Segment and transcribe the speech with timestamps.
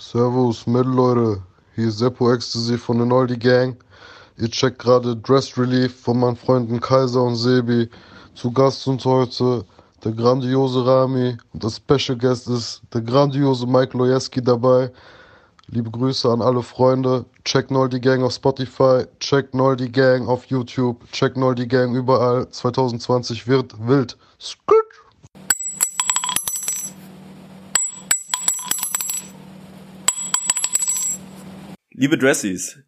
[0.00, 1.42] Servus, Metal Leute.
[1.74, 3.76] Hier ist Seppo Ecstasy von der Noldi Gang.
[4.38, 7.86] Ihr checkt gerade Dress Relief von meinen Freunden Kaiser und Sebi.
[8.34, 9.62] Zu Gast uns heute
[10.02, 14.90] der grandiose Rami und das Special Guest ist der grandiose Mike Lojeski dabei.
[15.66, 17.26] Liebe Grüße an alle Freunde.
[17.44, 22.48] Check Noldi Gang auf Spotify, check Noldi Gang auf YouTube, check Noldi Gang überall.
[22.48, 24.16] 2020 wird wild.
[24.38, 24.79] Skrt.
[32.00, 32.78] Liebe Dressies,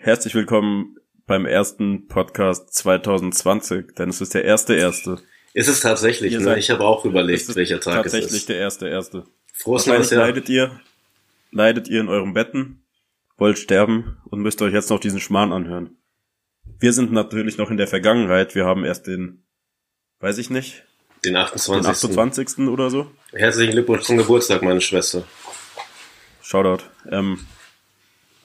[0.00, 0.96] herzlich willkommen
[1.28, 5.22] beim ersten Podcast 2020, denn es ist der erste erste.
[5.54, 6.44] Ist es tatsächlich, Ihr ne?
[6.44, 8.48] seid- Ich habe auch überlegt, ist welcher Tag es tatsächlich ist.
[8.48, 9.26] der erste erste.
[9.52, 10.22] Frohes neues Jahr.
[10.26, 10.72] leidet ihr,
[11.52, 12.82] leidet ihr in eurem Betten,
[13.36, 15.96] wollt sterben und müsst euch jetzt noch diesen Schmarrn anhören.
[16.80, 18.56] Wir sind natürlich noch in der Vergangenheit.
[18.56, 19.44] Wir haben erst den,
[20.18, 20.82] weiß ich nicht,
[21.24, 21.88] Den den 28.
[22.10, 22.66] 28.
[22.66, 23.08] oder so.
[23.30, 25.22] Herzlichen Glückwunsch zum Geburtstag, meine Schwester.
[26.42, 26.82] Shoutout.
[27.08, 27.46] Ähm,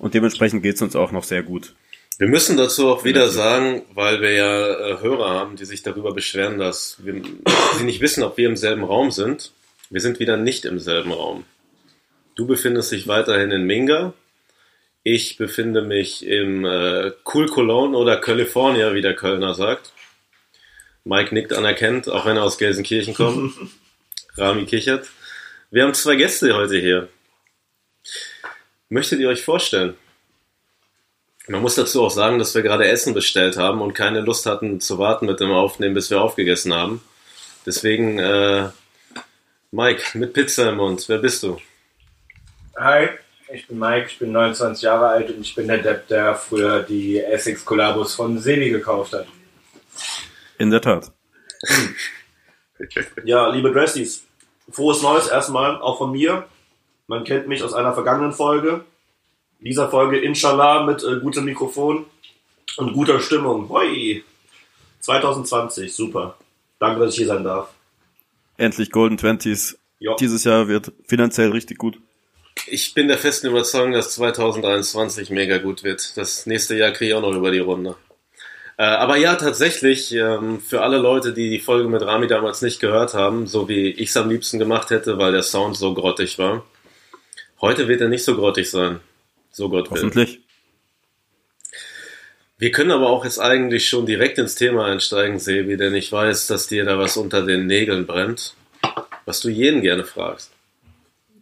[0.04, 1.76] und dementsprechend geht's uns auch noch sehr gut.
[2.18, 6.14] Wir müssen dazu auch wieder sagen, weil wir ja äh, Hörer haben, die sich darüber
[6.14, 7.22] beschweren, dass wir,
[7.78, 9.54] sie nicht wissen, ob wir im selben Raum sind.
[9.90, 11.46] Wir sind wieder nicht im selben Raum.
[12.36, 14.14] Du befindest dich weiterhin in Minga.
[15.04, 19.94] Ich befinde mich im äh, Cool Cologne oder California, wie der Kölner sagt.
[21.06, 23.54] Mike nickt anerkennt, auch wenn er aus Gelsenkirchen kommt.
[24.36, 25.10] Rami kichert.
[25.72, 27.08] Wir haben zwei Gäste heute hier.
[28.94, 29.96] Möchtet ihr euch vorstellen?
[31.48, 34.80] Man muss dazu auch sagen, dass wir gerade Essen bestellt haben und keine Lust hatten
[34.80, 37.02] zu warten mit dem Aufnehmen, bis wir aufgegessen haben.
[37.66, 38.70] Deswegen, äh,
[39.72, 41.58] Mike, mit Pizza im Mund, wer bist du?
[42.78, 43.10] Hi,
[43.52, 46.84] ich bin Mike, ich bin 29 Jahre alt und ich bin der Depp, der früher
[46.84, 49.26] die Essex Collabos von Sebi gekauft hat.
[50.60, 51.12] In der Tat.
[53.24, 54.26] Ja, liebe Dressies,
[54.70, 56.48] frohes Neues erstmal, auch von mir.
[57.14, 58.86] Man kennt mich aus einer vergangenen Folge.
[59.60, 62.08] Dieser Folge Inshallah mit äh, gutem Mikrofon
[62.78, 63.70] und guter Stimmung.
[63.70, 64.24] Hoi!
[65.02, 66.40] 2020, super.
[66.80, 67.70] Danke, dass ich hier sein darf.
[68.58, 69.78] Endlich Golden Twenties.
[70.20, 72.00] Dieses Jahr wird finanziell richtig gut.
[72.66, 76.18] Ich bin der festen Überzeugung, dass 2023 mega gut wird.
[76.18, 77.96] Das nächste Jahr kriege ich auch noch über die Runde.
[78.78, 82.80] Äh, aber ja, tatsächlich, ähm, für alle Leute, die die Folge mit Rami damals nicht
[82.80, 86.40] gehört haben, so wie ich es am liebsten gemacht hätte, weil der Sound so grottig
[86.40, 86.66] war.
[87.64, 89.00] Heute wird er nicht so grottig sein.
[89.50, 89.96] So Gott will.
[89.98, 90.42] Hoffentlich.
[92.58, 96.48] Wir können aber auch jetzt eigentlich schon direkt ins Thema einsteigen, Sebi, denn ich weiß,
[96.48, 98.58] dass dir da was unter den Nägeln brennt,
[99.24, 100.52] was du jeden gerne fragst.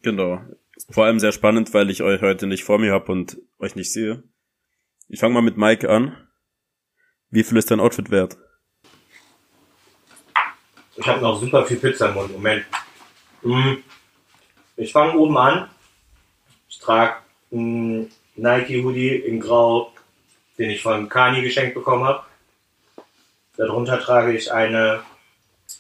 [0.04, 0.42] Genau.
[0.92, 3.92] Vor allem sehr spannend, weil ich euch heute nicht vor mir habe und euch nicht
[3.92, 4.22] sehe.
[5.10, 6.16] Ich fange mal mit Mike an.
[7.32, 8.38] Wie viel ist dein Outfit wert?
[10.98, 12.32] Ich habe noch super viel Pizza im Mund.
[12.32, 12.64] Moment.
[13.42, 13.78] Mm.
[14.78, 15.68] Ich fange oben an.
[16.72, 17.16] Ich trage
[17.52, 19.92] einen Nike Hoodie in Grau,
[20.58, 22.24] den ich von Kani geschenkt bekommen habe.
[23.58, 25.02] Darunter trage ich eine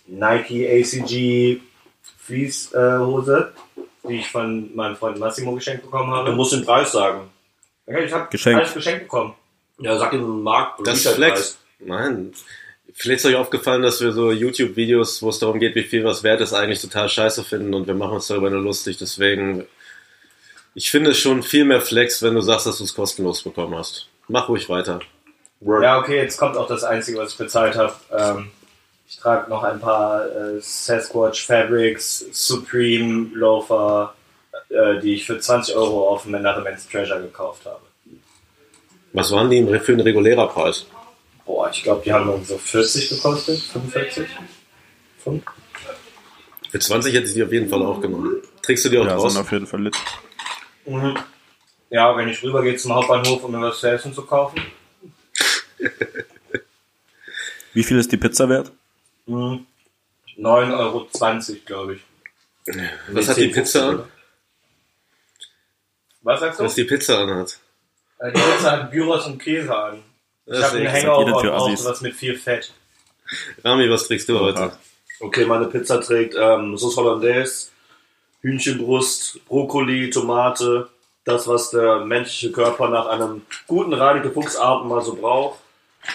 [0.06, 1.62] Nike ACG
[2.20, 3.54] Fleece äh, Hose,
[4.08, 6.32] die ich von meinem Freund Massimo geschenkt bekommen Du habe.
[6.34, 7.30] musst den Preis sagen.
[7.88, 8.60] Okay, ich habe Geschenkt.
[8.60, 9.34] alles geschenkt bekommen.
[9.80, 10.86] Ja, sag den Markt.
[10.86, 11.16] Das Retail-Preis.
[11.16, 11.60] Flex.
[11.80, 12.34] Nein.
[12.94, 16.24] Vielleicht ist euch aufgefallen, dass wir so YouTube-Videos, wo es darum geht, wie viel was
[16.24, 18.98] wert ist, eigentlich total scheiße finden und wir machen uns darüber nur lustig.
[18.98, 19.66] Deswegen,
[20.76, 23.76] ich finde es schon viel mehr Flex, wenn du sagst, dass du es kostenlos bekommen
[23.76, 24.08] hast.
[24.28, 25.00] Mach ruhig weiter.
[25.60, 25.84] Word.
[25.84, 27.94] Ja, okay, jetzt kommt auch das Einzige, was ich bezahlt habe.
[28.18, 28.52] Ähm,
[29.08, 34.16] ich trage noch ein paar äh, Sasquatch Fabrics, Supreme Loafer,
[34.70, 37.82] äh, die ich für 20 Euro auf dem Another Man's Treasure gekauft habe.
[39.14, 40.86] Was waren die für ein regulärer Preis?
[41.46, 44.26] Boah, ich glaube, die haben so 40 gekostet, 45.
[45.22, 45.44] Fünf?
[46.70, 48.38] Für 20 hätte ich die auf jeden Fall auch genommen.
[48.64, 49.34] Trägst du die auch Ja, raus?
[49.34, 49.96] sind auf jeden Fall lit.
[50.86, 51.18] Mhm.
[51.90, 54.62] Ja, wenn ich rübergehe zum Hauptbahnhof, um mir was zu essen zu kaufen.
[57.74, 58.72] Wie viel ist die Pizza wert?
[59.26, 59.66] Mhm.
[60.38, 61.08] 9,20 Euro,
[61.66, 62.02] glaube ich.
[63.10, 64.04] Was hat die Pizza an?
[66.22, 66.64] Was sagst du?
[66.64, 67.60] Was die Pizza anhat?
[68.20, 70.04] Äh, Die Pizza hat Gyros und Käse an.
[70.46, 72.72] Ich habe einen Hangover und auch sowas mit viel Fett.
[73.64, 74.78] Rami, was trägst du heute?
[75.20, 77.70] Okay, meine Pizza trägt ähm, Sauce Hollandaise,
[78.42, 80.90] Hühnchenbrust, Brokkoli, Tomate,
[81.24, 85.60] das, was der menschliche Körper nach einem guten Reinigte Fuchsabend mal so braucht.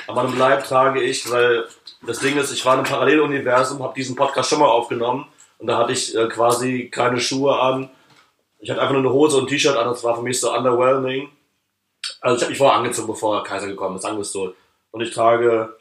[0.09, 1.67] An meinem Leib trage ich, weil
[2.07, 5.27] das Ding ist, ich war in einem Paralleluniversum, habe diesen Podcast schon mal aufgenommen
[5.59, 7.89] und da hatte ich äh, quasi keine Schuhe an.
[8.59, 10.53] Ich hatte einfach nur eine Hose und ein T-Shirt an, das war für mich so
[10.53, 11.29] underwhelming.
[12.21, 14.55] Also ich habe mich vorher angezogen, bevor Kaiser gekommen ist, sagen wir es so.
[14.91, 15.77] Und ich trage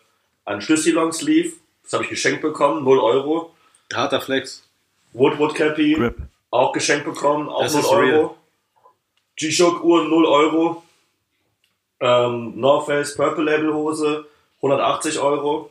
[0.45, 1.53] einen Schlüssi Long Sleeve,
[1.83, 3.55] das habe ich geschenkt bekommen, 0 Euro.
[3.93, 4.63] Harter Flex.
[5.13, 6.17] Woodwood Cappy, Grip.
[6.55, 8.13] Auch geschenkt bekommen, auch Das 0 ist real.
[8.19, 8.37] Euro.
[9.37, 10.83] G-Shock Uhren 0 Euro.
[11.99, 14.25] Ähm, North Face Purple Label Hose
[14.57, 15.69] 180 Euro.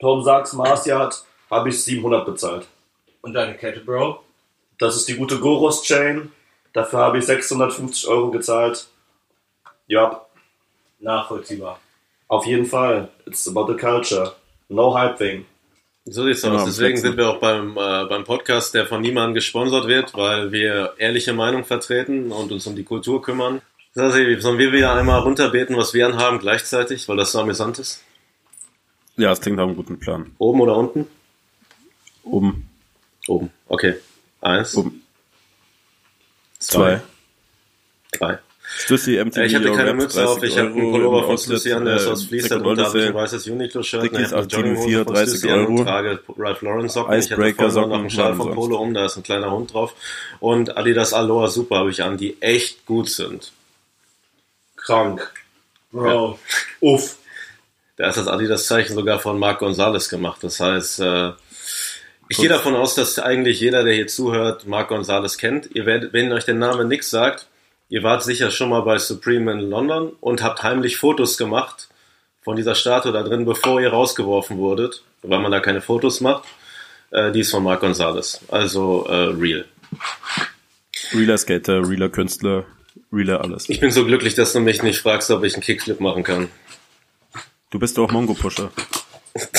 [0.00, 2.66] Tom Sachs Mars Yard habe ich 700 bezahlt.
[3.22, 4.20] Und deine Kette, Bro?
[4.78, 6.30] Das ist die gute Goros Chain.
[6.72, 8.86] Dafür habe ich 650 Euro gezahlt.
[9.86, 10.24] Ja,
[11.00, 11.80] Nachvollziehbar.
[12.28, 13.08] auf jeden Fall.
[13.26, 14.34] It's about the culture.
[14.68, 15.46] No hype thing.
[16.10, 16.64] So sieht's Genau, aus.
[16.64, 20.94] Deswegen sind wir auch beim, äh, beim Podcast, der von niemandem gesponsert wird, weil wir
[20.98, 23.60] ehrliche Meinung vertreten und uns um die Kultur kümmern.
[23.94, 28.02] Sasi, sollen wir wieder einmal runterbeten, was wir anhaben gleichzeitig, weil das so amüsant ist?
[29.16, 30.32] Ja, es klingt nach einem guten Plan.
[30.38, 31.06] Oben oder unten?
[32.22, 32.68] Oben,
[33.26, 33.50] Oben.
[33.66, 33.96] Okay.
[34.40, 35.02] Eins, oben.
[36.58, 37.00] Zwei.
[38.12, 38.38] drei.
[38.76, 41.38] Stussy, MTV, Äh, Ich hatte keine Mütze auf, 30 ich habe einen Euro Pullover von
[41.38, 44.42] Stussy an, der ist äh, aus Fleece, darunter habe ich ein weißes Uniqlo-Shirt, Dickies eine
[44.42, 45.84] 1804, Jogginghose von 30 Stussy an und Euro.
[45.84, 47.12] trage Ralph Lauren Socken.
[47.18, 48.54] Ich hatte Icebreaker vorhin noch einen Schal von.
[48.54, 49.94] Polo um, da ist ein kleiner Hund drauf.
[50.40, 53.52] Und Adidas Aloha Super habe ich an, die echt gut sind.
[54.76, 55.32] Krank.
[55.90, 56.38] Bro.
[56.80, 57.16] Uff.
[57.96, 60.38] Da ist das Adidas-Zeichen sogar von Marc Gonzales gemacht.
[60.44, 61.32] Das heißt, äh,
[62.28, 65.70] ich gehe davon aus, dass eigentlich jeder, der hier zuhört, Marc Gonzales kennt.
[65.74, 67.46] Ihr werdet, wenn euch der Name nichts sagt,
[67.88, 71.88] ihr wart sicher schon mal bei Supreme in London und habt heimlich Fotos gemacht
[72.42, 76.44] von dieser Statue da drin, bevor ihr rausgeworfen wurdet, weil man da keine Fotos macht.
[77.10, 78.40] Äh, die ist von Marc Gonzales.
[78.48, 79.64] Also äh, real.
[81.12, 82.64] Realer Skater, realer Künstler,
[83.12, 83.68] realer alles.
[83.68, 86.48] Ich bin so glücklich, dass du mich nicht fragst, ob ich einen Kickflip machen kann.
[87.70, 88.70] Du bist doch Mongo-Pusher.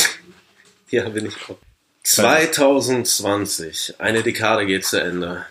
[0.92, 1.58] Ja, bin ich auch.
[2.02, 4.00] 2020.
[4.00, 5.46] Eine Dekade geht zu Ende.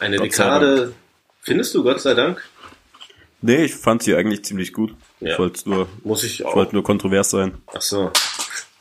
[0.00, 0.94] Eine Dekade,
[1.44, 2.42] findest du, Gott sei Dank?
[3.40, 4.94] Nee, ich fand sie eigentlich ziemlich gut.
[5.20, 5.32] Ja.
[5.32, 6.56] Ich wollte nur, Muss ich ich auch.
[6.56, 7.58] wollte nur kontrovers sein.
[7.66, 8.10] Ach so.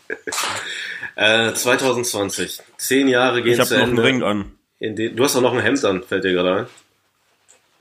[1.15, 2.61] äh, 2020.
[2.77, 3.99] Zehn Jahre gehen Ich habe zu noch einen.
[3.99, 4.51] Ring an.
[4.79, 6.67] In den, du hast auch noch ein Hemd an, fällt dir gerade ein.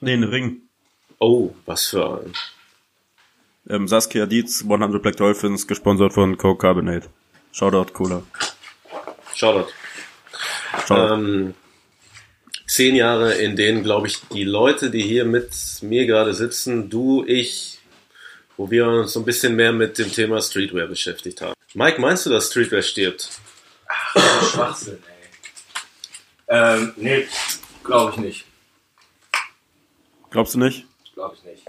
[0.00, 0.62] Nee, einen Ring.
[1.18, 2.32] Oh, was für ein.
[3.68, 7.08] Ähm, Saskia Dietz, 100 Black Dolphins, gesponsert von Coke Carbonate.
[7.52, 8.22] Shoutout Cola.
[9.34, 9.70] Shoutout.
[10.86, 11.14] Shoutout.
[11.14, 11.54] Ähm,
[12.66, 15.50] zehn Jahre, in denen, glaube ich, die Leute, die hier mit
[15.82, 17.78] mir gerade sitzen, du, ich,
[18.56, 21.54] wo wir uns so ein bisschen mehr mit dem Thema Streetwear beschäftigt haben.
[21.74, 23.28] Mike, meinst du, dass Streetwear stirbt?
[24.52, 25.22] Schwachsinn, ey.
[26.48, 27.26] Ähm, nee,
[27.84, 28.44] glaube ich nicht.
[30.30, 30.86] Glaubst du nicht?
[31.14, 31.62] Glaube ich nicht.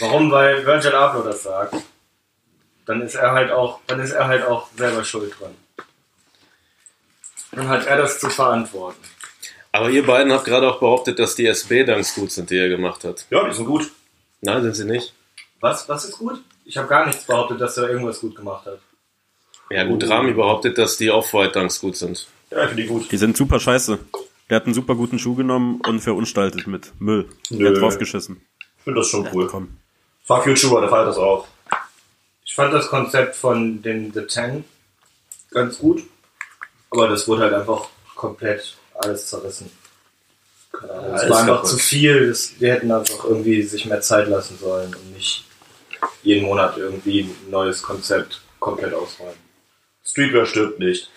[0.00, 0.30] Warum?
[0.30, 1.74] Weil Virgil Abloh das sagt.
[2.86, 5.54] Dann ist er halt auch, dann ist er halt auch selber schuld dran.
[7.52, 9.00] Dann hat er das zu verantworten.
[9.74, 13.02] Aber ihr beiden habt gerade auch behauptet, dass die SB-Dunks gut sind, die er gemacht
[13.02, 13.26] hat.
[13.30, 13.90] Ja, die sind gut.
[14.40, 15.12] Nein, sind sie nicht.
[15.58, 16.40] Was, was ist gut?
[16.64, 18.78] Ich habe gar nichts behauptet, dass er irgendwas gut gemacht hat.
[19.70, 22.28] Ja gut, Rami behauptet, dass die Off-White-Dunks gut sind.
[22.52, 23.10] Ja, ich finde die gut.
[23.10, 23.98] Die sind super scheiße.
[24.48, 27.28] Der hat einen super guten Schuh genommen und verunstaltet mit Müll.
[27.50, 27.74] Der Nö.
[27.74, 28.42] hat draufgeschissen.
[28.78, 29.48] Ich finde das schon cool.
[29.48, 29.76] Komm.
[30.22, 31.48] Fuck you, Chuba, der feiert das auch.
[32.44, 34.64] Ich fand das Konzept von den The Ten
[35.50, 36.04] ganz gut,
[36.90, 39.70] aber das wurde halt einfach komplett alles zerrissen.
[40.72, 42.28] Keine Ahnung, es war einfach zu viel.
[42.28, 45.44] Das, die hätten einfach irgendwie sich mehr Zeit lassen sollen und nicht
[46.22, 49.34] jeden Monat irgendwie ein neues Konzept komplett ausräumen.
[50.04, 51.10] Streetwear stirbt nicht.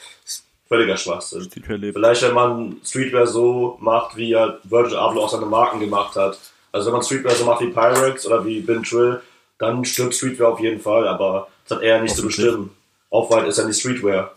[0.68, 1.44] Völliger Schwachsinn.
[1.44, 1.96] Streetwear lebt.
[1.96, 6.38] Vielleicht, wenn man Streetwear so macht, wie er Virgil Abloh auch seine Marken gemacht hat.
[6.72, 9.22] Also wenn man Streetwear so macht wie Pyrex oder wie Ben Trill,
[9.58, 12.76] dann stirbt Streetwear auf jeden Fall, aber das hat er nicht zu bestimmen.
[13.10, 14.36] Off-White ist ja nicht Streetwear.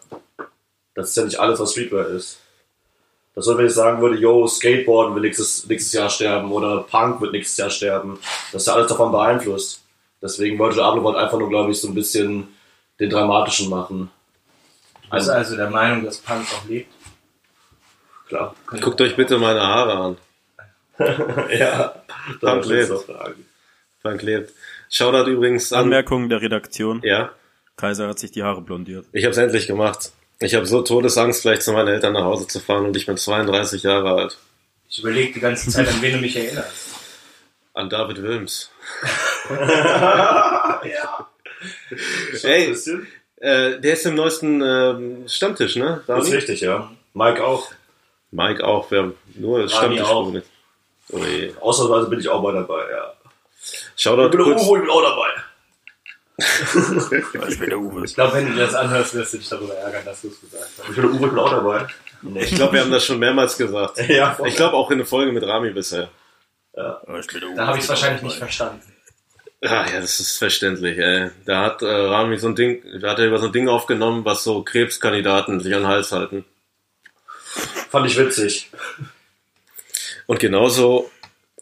[0.94, 2.38] Das ist ja nicht alles, was Streetwear ist.
[3.34, 7.20] Das soll, wenn ich sagen würde, yo, Skateboarden wird nächstes, nächstes Jahr sterben oder Punk
[7.20, 8.18] wird nächstes Jahr sterben.
[8.52, 9.82] Das ist ja alles davon beeinflusst.
[10.20, 12.48] Deswegen wollte einfach nur, glaube ich, so ein bisschen
[12.98, 14.10] den dramatischen machen.
[15.10, 16.92] Bist du also der Meinung, dass Punk auch lebt?
[18.28, 18.54] Klar.
[18.66, 20.16] Guckt euch bitte meine Haare an.
[21.58, 21.94] ja,
[22.40, 22.92] Punk lebt.
[24.02, 24.52] Frank lebt.
[24.88, 25.84] Shoutout übrigens an...
[25.84, 27.00] Anmerkung der Redaktion.
[27.04, 27.32] Ja,
[27.76, 29.06] Kaiser hat sich die Haare blondiert.
[29.12, 30.12] ich habe es endlich gemacht.
[30.42, 33.18] Ich habe so Todesangst, gleich zu meinen Eltern nach Hause zu fahren und ich bin
[33.18, 34.38] 32 Jahre alt.
[34.88, 36.88] Ich überlege die ganze Zeit, an wen du mich erinnerst.
[37.74, 38.70] An David Wilms.
[39.50, 40.80] ja.
[42.42, 42.74] Ey,
[43.36, 46.02] äh, der ist im neuesten ähm, Stammtisch, ne?
[46.06, 46.36] Das ist Rami?
[46.36, 46.90] richtig, ja.
[47.12, 47.70] Mike auch.
[48.30, 50.02] Mike auch, wir haben nur Stammtisch.
[50.02, 50.32] auch.
[51.12, 51.20] Oh.
[51.60, 53.12] Ausnahmsweise bin ich auch mal dabei, ja.
[53.94, 54.62] Shoutout Ich bin kurz.
[54.62, 55.28] Uwe, ich bin auch dabei.
[57.48, 58.04] Ich bin der Uwe.
[58.04, 60.40] Ich glaube, wenn du dir das anhörst, wirst du dich darüber ärgern, dass du es
[60.40, 60.88] gesagt hast.
[60.88, 61.86] Ich bin Uwe, ich bin auch dabei.
[62.34, 63.98] Ich glaube, wir haben das schon mehrmals gesagt.
[64.08, 64.38] Ja.
[64.44, 66.10] Ich glaube auch in der Folge mit Rami bisher.
[66.72, 67.56] Ich bin der Uwe.
[67.56, 68.82] Da habe ich es wahrscheinlich nicht verstanden.
[69.62, 71.30] Ah, ja, das ist verständlich, ey.
[71.44, 74.24] Da hat äh, Rami so ein Ding, da hat er über so ein Ding aufgenommen,
[74.24, 76.46] was so Krebskandidaten sich an den Hals halten.
[77.90, 78.70] Fand ich witzig.
[80.26, 81.10] Und genauso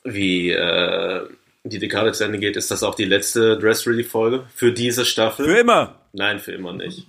[0.04, 1.26] wie äh,
[1.68, 5.04] die Dekade zu Ende geht, ist das auch die letzte Dress Relief Folge für diese
[5.04, 5.46] Staffel?
[5.46, 5.94] Für immer!
[6.12, 7.06] Nein, für immer nicht.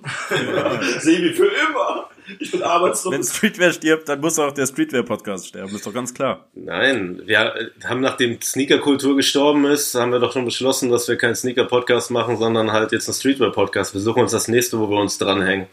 [1.00, 2.10] Sebi für immer.
[2.38, 3.13] Ich bin arbeitslos.
[3.13, 6.48] Wenn Streetwear stirbt, dann muss auch der Streetwear-Podcast sterben, ist doch ganz klar.
[6.54, 11.36] Nein, wir haben nachdem Sneaker-Kultur gestorben ist, haben wir doch schon beschlossen, dass wir keinen
[11.36, 13.94] Sneaker-Podcast machen, sondern halt jetzt einen Streetwear-Podcast.
[13.94, 15.68] Wir suchen uns das nächste, wo wir uns dranhängen.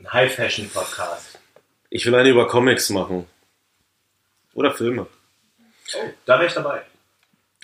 [0.00, 1.38] Ein High-Fashion-Podcast.
[1.90, 3.26] Ich will eine über Comics machen.
[4.54, 5.06] Oder Filme.
[5.94, 6.82] Oh, da wäre ich dabei.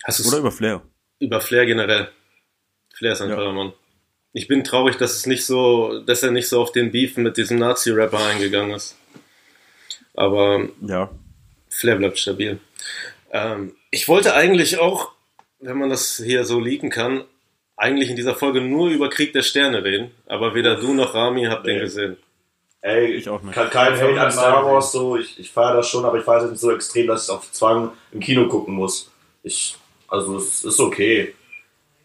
[0.05, 0.83] Hast Oder über Flair.
[1.19, 2.09] über Flair generell?
[2.95, 3.37] Flair ist ein Ja.
[3.37, 3.73] toller Mann.
[4.33, 7.37] Ich bin traurig, dass es nicht so, dass er nicht so auf den Beef mit
[7.37, 8.97] diesem Nazi-Rapper eingegangen ist.
[10.15, 11.11] Aber Ja.
[11.69, 12.59] Flair bleibt stabil.
[13.33, 15.13] Ähm, ich wollte eigentlich auch,
[15.61, 17.25] wenn man das hier so leaken kann,
[17.77, 21.45] eigentlich in dieser Folge nur über Krieg der Sterne reden, aber weder du noch Rami
[21.45, 22.17] habt den gesehen.
[22.83, 23.55] Ey, Ich auch nicht.
[23.55, 24.65] Kein, Hate an Star.
[24.65, 25.17] Wars, so.
[25.17, 27.31] Ich, ich feiere das schon, aber ich feiere es nicht so extrem, dass ich es
[27.31, 29.11] auf Zwang im Kino gucken muss.
[29.43, 29.77] Ich,
[30.11, 31.35] also, es ist okay.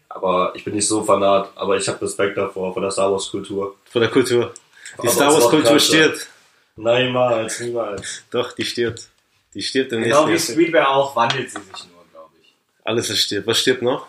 [0.08, 1.50] Aber ich bin nicht so fanat.
[1.56, 3.76] Aber ich habe Respekt davor, vor der Star Wars Kultur.
[3.90, 4.54] Von der Kultur.
[4.94, 6.26] Die Aber Star Wars Kultur stirbt.
[6.76, 8.22] Niemals, niemals.
[8.30, 9.08] Doch, die stirbt.
[9.54, 10.60] Die stirbt im Genau wie nächsten Jahr.
[10.60, 12.54] Streetwear auch, wandelt sie sich nur, glaube ich.
[12.84, 13.46] Alles ist stirbt.
[13.46, 14.06] Was stirbt noch?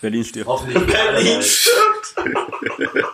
[0.00, 0.48] Berlin stirbt.
[0.48, 0.86] Hoffentlich.
[0.86, 1.42] Berlin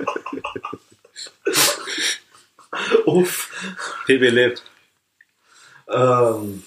[3.04, 3.50] Uff.
[4.06, 4.62] PB lebt.
[5.88, 6.64] Ähm,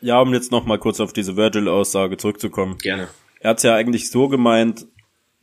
[0.00, 2.78] Ja, um jetzt noch mal kurz auf diese Virgil-Aussage zurückzukommen.
[2.78, 3.08] Gerne.
[3.40, 4.86] Er hat's ja eigentlich so gemeint,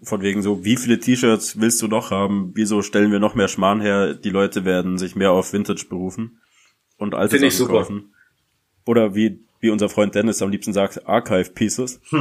[0.04, 2.52] von wegen so, wie viele T-Shirts willst du noch haben?
[2.54, 4.14] Wieso stellen wir noch mehr Schmarrn her?
[4.14, 6.40] Die Leute werden sich mehr auf Vintage berufen
[6.98, 7.80] und alte Finde ich Sachen super.
[7.80, 8.14] kaufen.
[8.86, 12.00] Oder wie, wie unser Freund Dennis am liebsten sagt, Archive Pieces.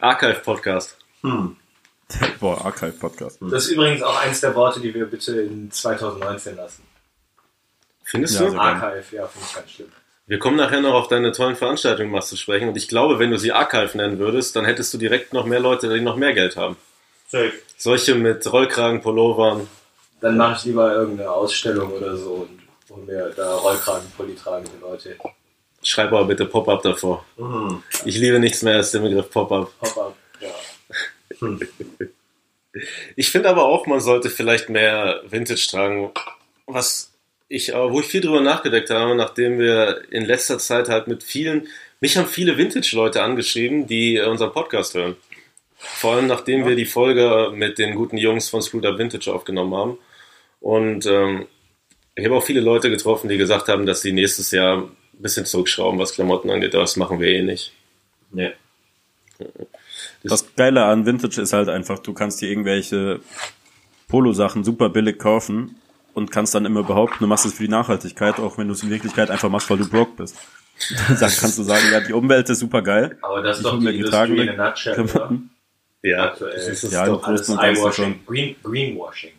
[0.00, 0.96] Archive Podcast.
[2.40, 3.38] Boah, Archive Podcast.
[3.42, 6.82] Das ist übrigens auch eins der Worte, die wir bitte in 2019 lassen.
[8.04, 8.58] Findest Ja, du?
[8.58, 9.88] Archive, ja, finde ich ganz schlimm.
[10.28, 12.68] Wir kommen nachher noch auf deine tollen Veranstaltungen mal zu sprechen.
[12.68, 15.58] Und ich glaube, wenn du sie Archive nennen würdest, dann hättest du direkt noch mehr
[15.58, 16.76] Leute, die noch mehr Geld haben.
[17.28, 17.54] safe.
[17.78, 19.66] Solche mit Rollkragen, Pullovern.
[20.20, 25.16] Dann mache ich lieber irgendeine Ausstellung oder so und hol mir da Rollkragenpulli tragende Leute.
[25.82, 27.24] Schreib aber bitte Pop-Up davor.
[27.38, 27.82] Mhm.
[28.04, 29.70] Ich liebe nichts mehr als den Begriff Pop-Up.
[29.80, 30.50] Pop-up, ja.
[33.16, 36.12] Ich finde aber auch, man sollte vielleicht mehr Vintage tragen.
[36.66, 37.07] Was
[37.48, 41.22] ich, aber wo ich viel drüber nachgedacht habe, nachdem wir in letzter Zeit halt mit
[41.22, 41.68] vielen,
[42.00, 45.16] mich haben viele Vintage-Leute angeschrieben, die äh, unseren Podcast hören.
[45.76, 49.74] Vor allem nachdem wir die Folge mit den guten Jungs von Screwed Up Vintage aufgenommen
[49.74, 49.98] haben.
[50.60, 51.46] Und ähm,
[52.16, 55.46] ich habe auch viele Leute getroffen, die gesagt haben, dass sie nächstes Jahr ein bisschen
[55.46, 56.74] zurückschrauben, was Klamotten angeht.
[56.74, 57.72] Das machen wir eh nicht.
[58.32, 58.50] Nee.
[60.24, 63.20] Das Geile an Vintage ist halt einfach, du kannst dir irgendwelche
[64.08, 65.76] Polo-Sachen super billig kaufen
[66.18, 68.82] und kannst dann immer behaupten, du machst es für die Nachhaltigkeit, auch wenn du es
[68.82, 70.36] in Wirklichkeit einfach machst, weil du broke bist.
[71.08, 73.18] Dann kannst du sagen, ja, die Umwelt ist super geil.
[73.22, 75.08] Aber das ist doch die Industrie in a nutshell.
[76.02, 76.52] Ja, Aktuell.
[76.54, 79.32] das ist Ja, doch Alles Eyewashing, Green, Greenwashing.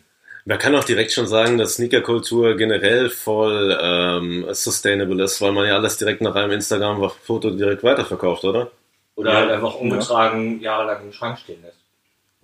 [0.44, 5.66] Man kann auch direkt schon sagen, dass Sneakerkultur generell voll ähm, sustainable ist, weil man
[5.66, 8.70] ja alles direkt nach einem Instagram-Foto direkt weiterverkauft, oder?
[9.14, 9.36] Oder Ja.
[9.38, 11.78] halt einfach ungetragen jahrelang im Schrank stehen lässt.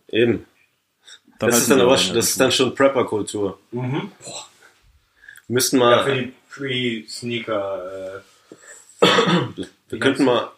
[0.09, 0.47] Eben.
[1.39, 3.59] Dann das, halten ist dann aber, das ist dann schon Prepper-Kultur.
[3.73, 4.13] Mhm.
[5.49, 8.23] Müssten Ja, für mal, die Pre-Sneaker.
[9.89, 10.51] wir könnten mal,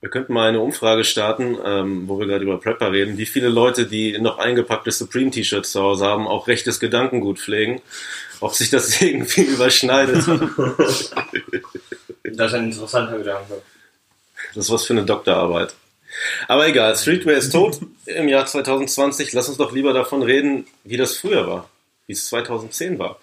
[0.00, 3.48] wir könnten mal eine Umfrage starten, ähm, wo wir gerade über Prepper reden, wie viele
[3.48, 7.80] Leute, die noch eingepackte Supreme-T-Shirts zu Hause haben, auch rechtes Gedankengut pflegen,
[8.40, 10.28] ob sich das irgendwie überschneidet.
[10.28, 11.60] Äh,
[12.32, 13.62] das ist ein interessanter Gedanke.
[14.54, 15.74] Das ist was für eine Doktorarbeit.
[16.48, 19.32] Aber egal, Streetwear ist tot im Jahr 2020.
[19.32, 21.68] Lass uns doch lieber davon reden, wie das früher war,
[22.06, 23.18] wie es 2010 war.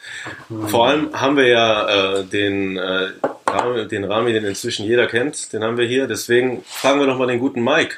[0.68, 3.12] Vor allem haben wir ja äh, den, äh,
[3.48, 6.08] Rami, den Rami, den inzwischen jeder kennt, den haben wir hier.
[6.08, 7.98] Deswegen fragen wir doch mal den guten Mike.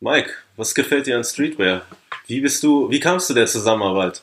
[0.00, 1.82] Mike, was gefällt dir an Streetwear?
[2.26, 4.22] Wie bist du, wie kamst du der Zusammenarbeit?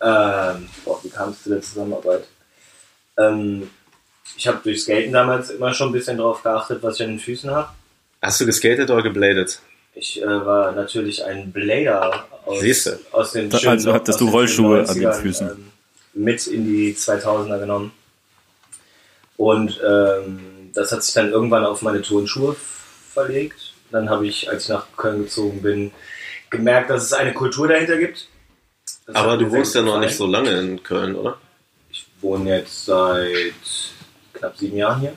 [0.00, 2.26] Ähm, boah, wie kam es zu der Zusammenarbeit?
[3.18, 3.70] Ähm,
[4.36, 7.18] ich habe durch Skaten damals immer schon ein bisschen drauf geachtet, was ich an den
[7.20, 7.68] Füßen habe.
[8.22, 9.60] Hast du geskatet oder gebladet?
[9.94, 13.00] Ich äh, war natürlich ein Blader aus, Siehste.
[13.10, 15.48] aus den Da- schönen- also hattest du Rollschuhe an den 90ern, Füßen.
[15.50, 15.72] Ähm,
[16.14, 17.92] mit in die 2000er genommen.
[19.36, 22.54] Und ähm, das hat sich dann irgendwann auf meine Turnschuhe
[23.12, 23.74] verlegt.
[23.90, 25.90] Dann habe ich, als ich nach Köln gezogen bin,
[26.48, 28.28] gemerkt, dass es eine Kultur dahinter gibt.
[29.06, 31.38] Das Aber du wohnst ja noch nicht so lange in Köln, oder?
[31.90, 33.52] Ich wohne jetzt seit
[34.32, 35.12] knapp sieben Jahren hier.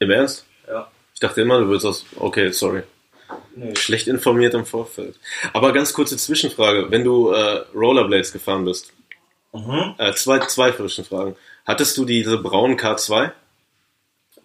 [0.00, 0.44] Im Ernst?
[1.24, 2.04] Dachte immer, du würdest aus.
[2.16, 2.82] Okay, sorry.
[3.56, 3.74] Nee.
[3.76, 5.16] Schlecht informiert im Vorfeld.
[5.52, 6.90] Aber ganz kurze Zwischenfrage.
[6.90, 8.92] Wenn du äh, Rollerblades gefahren bist,
[9.52, 9.94] Mhm.
[9.98, 11.36] äh, zwei, zwei Zwischenfragen.
[11.64, 13.30] Hattest du diese braunen K2?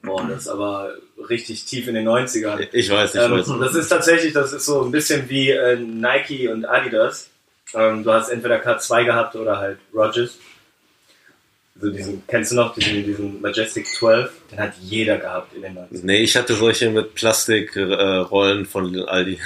[0.03, 0.93] Boah, das ist aber
[1.29, 2.67] richtig tief in den 90ern.
[2.71, 3.47] Ich weiß, ich Ähm, weiß.
[3.59, 7.29] das ist tatsächlich, das ist so ein bisschen wie äh, Nike und Adidas.
[7.73, 10.37] Ähm, du hast entweder K2 gehabt oder halt Rogers.
[11.81, 14.31] Also diesen, kennst du noch diesen, diesen Majestic 12?
[14.51, 15.87] Den hat jeder gehabt in den 90ern.
[16.03, 19.39] Nee, ich hatte solche mit Plastikrollen äh, von Aldi.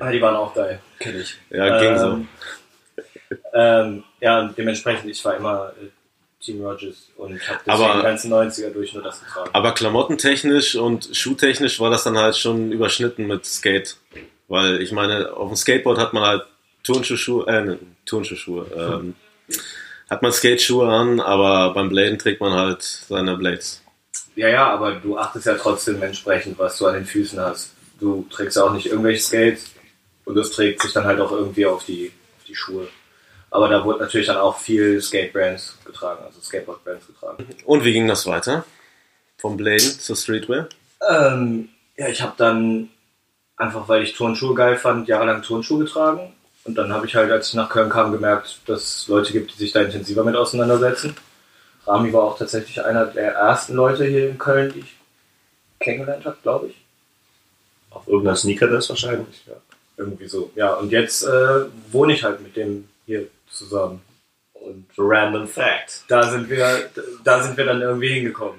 [0.00, 1.36] Ah, die waren auch geil, kenn ich.
[1.50, 2.06] Ja, ging so.
[2.06, 2.28] Ähm,
[3.54, 5.86] ähm, ja, und dementsprechend, ich war immer äh,
[6.44, 9.50] Team Rogers und habe Aber- die ganzen 90er durch nur das getragen.
[9.52, 13.96] Aber klamottentechnisch und schuhtechnisch war das dann halt schon überschnitten mit Skate.
[14.48, 16.42] Weil ich meine, auf dem Skateboard hat man halt
[16.84, 19.14] Turnschuhschuhe, äh, ne, Turnschuhschuhe, ähm,
[20.08, 23.82] hat man Skateschuhe an, aber beim Bladen trägt man halt seine Blades.
[24.36, 27.72] Ja, ja, aber du achtest ja trotzdem entsprechend, was du an den Füßen hast.
[27.98, 29.70] Du trägst ja auch nicht irgendwelche Skates
[30.24, 32.88] und das trägt sich dann halt auch irgendwie auf die, auf die Schuhe.
[33.50, 37.46] Aber da wurde natürlich dann auch viel Skate-Brands getragen, also Skateboard-Brands getragen.
[37.64, 38.64] Und wie ging das weiter?
[39.38, 40.68] Vom Bladen zur Streetwear?
[41.08, 42.90] Ähm, ja, ich habe dann
[43.56, 46.34] einfach, weil ich Turnschuhe geil fand, jahrelang Turnschuhe getragen.
[46.66, 49.52] Und dann habe ich halt, als ich nach Köln kam, gemerkt, dass es Leute gibt,
[49.52, 51.14] die sich da intensiver mit auseinandersetzen.
[51.86, 54.96] Rami war auch tatsächlich einer der ersten Leute hier in Köln, die ich
[55.78, 56.74] kennengelernt habe, glaube ich.
[57.90, 59.46] Auf irgendeiner Sneaker das wahrscheinlich.
[59.46, 59.54] Ja,
[59.96, 60.50] irgendwie so.
[60.56, 64.02] Ja, und jetzt äh, wohne ich halt mit dem hier zusammen.
[64.54, 66.02] Und Random Fact.
[66.08, 66.90] da sind wir,
[67.22, 68.58] da sind wir dann irgendwie hingekommen.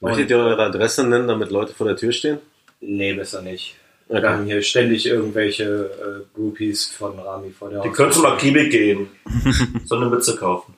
[0.00, 2.38] Möchtet ihr eure Adresse nennen, damit Leute vor der Tür stehen?
[2.80, 3.76] Nee, besser nicht.
[4.12, 4.22] Okay.
[4.22, 7.96] Wir haben hier ständig irgendwelche äh, Groupies von Rami vor der Die Haustür.
[8.04, 9.10] können zum Akribik gehen.
[9.86, 10.74] so eine Mütze kaufen.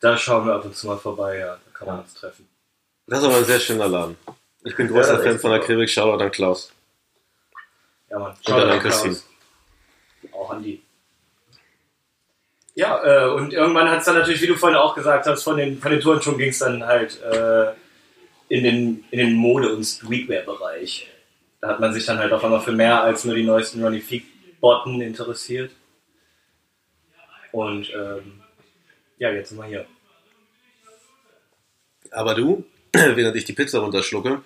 [0.00, 1.56] Da schauen wir ab und zu mal vorbei, ja.
[1.64, 2.48] Da kann man uns treffen.
[3.06, 4.16] Das ist aber ein sehr schöner Laden.
[4.64, 5.74] Ich bin großer Ja, Fan von der super.
[5.74, 5.90] Kribik.
[5.90, 6.72] Shoutout an Klaus.
[8.10, 8.34] Ja, Mann.
[8.46, 9.16] Dir an Christine.
[10.32, 10.82] Auch an die.
[12.74, 15.58] Ja, äh, und irgendwann hat es dann natürlich, wie du vorhin auch gesagt hast, von
[15.58, 17.72] den, von den Turnschuhen ging es dann halt äh,
[18.48, 21.08] in den, in den Mode- und Streetwear-Bereich.
[21.62, 24.00] Da hat man sich dann halt auf einmal für mehr als nur die neuesten Ronnie
[24.00, 25.70] Feek-Botten interessiert.
[27.52, 28.42] Und ähm,
[29.18, 29.86] ja, jetzt sind wir hier.
[32.10, 34.42] Aber du, während ich die Pizza runterschlucke,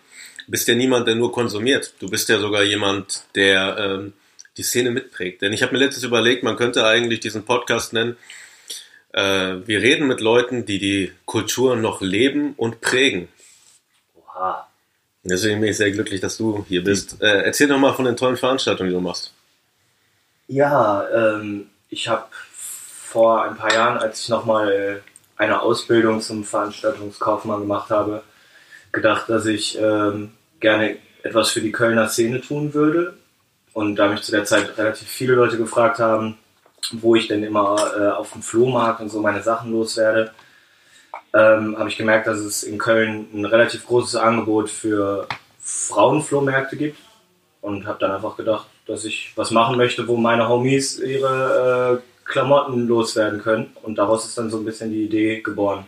[0.46, 1.94] bist ja niemand, der nur konsumiert.
[2.00, 4.12] Du bist ja sogar jemand, der ähm,
[4.58, 5.40] die Szene mitprägt.
[5.40, 8.18] Denn ich habe mir letztens überlegt, man könnte eigentlich diesen Podcast nennen,
[9.12, 13.28] äh, wir reden mit Leuten, die die Kultur noch leben und prägen.
[14.14, 14.68] Oha.
[15.28, 17.20] Deswegen bin ich sehr glücklich, dass du hier bist.
[17.20, 19.32] Äh, erzähl doch mal von den tollen Veranstaltungen, die du machst.
[20.48, 25.02] Ja, ähm, ich habe vor ein paar Jahren, als ich nochmal
[25.36, 28.22] eine Ausbildung zum Veranstaltungskaufmann gemacht habe,
[28.92, 33.16] gedacht, dass ich ähm, gerne etwas für die Kölner Szene tun würde.
[33.72, 36.38] Und da mich zu der Zeit relativ viele Leute gefragt haben,
[36.92, 40.30] wo ich denn immer äh, auf dem Flohmarkt und so meine Sachen loswerde,
[41.36, 45.28] ähm, habe ich gemerkt, dass es in Köln ein relativ großes Angebot für
[45.60, 46.98] Frauenflohmärkte gibt
[47.60, 52.28] und habe dann einfach gedacht, dass ich was machen möchte, wo meine Homies ihre äh,
[52.30, 53.72] Klamotten loswerden können.
[53.82, 55.84] Und daraus ist dann so ein bisschen die Idee geboren.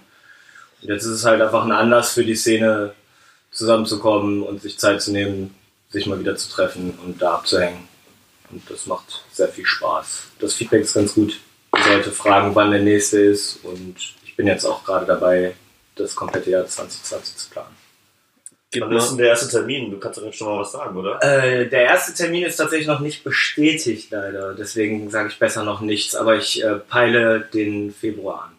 [0.83, 2.93] Und jetzt ist es halt einfach ein Anlass für die Szene
[3.51, 5.55] zusammenzukommen und sich Zeit zu nehmen,
[5.89, 7.89] sich mal wieder zu treffen und da abzuhängen.
[8.51, 10.25] Und das macht sehr viel Spaß.
[10.41, 11.41] Das Feedback ist ganz gut.
[11.75, 13.61] Die Leute fragen, wann der nächste ist.
[13.63, 15.55] Und bin jetzt auch gerade dabei,
[15.97, 17.77] das komplette Jahr 2020 zu planen.
[18.79, 19.91] Wann ist denn der erste Termin?
[19.91, 21.19] Du kannst doch jetzt schon mal was sagen, oder?
[21.23, 24.55] Äh, der erste Termin ist tatsächlich noch nicht bestätigt, leider.
[24.55, 26.15] Deswegen sage ich besser noch nichts.
[26.15, 28.57] Aber ich äh, peile den Februar an.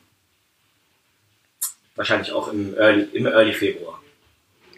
[1.95, 4.01] Wahrscheinlich auch im Early, im Early Februar.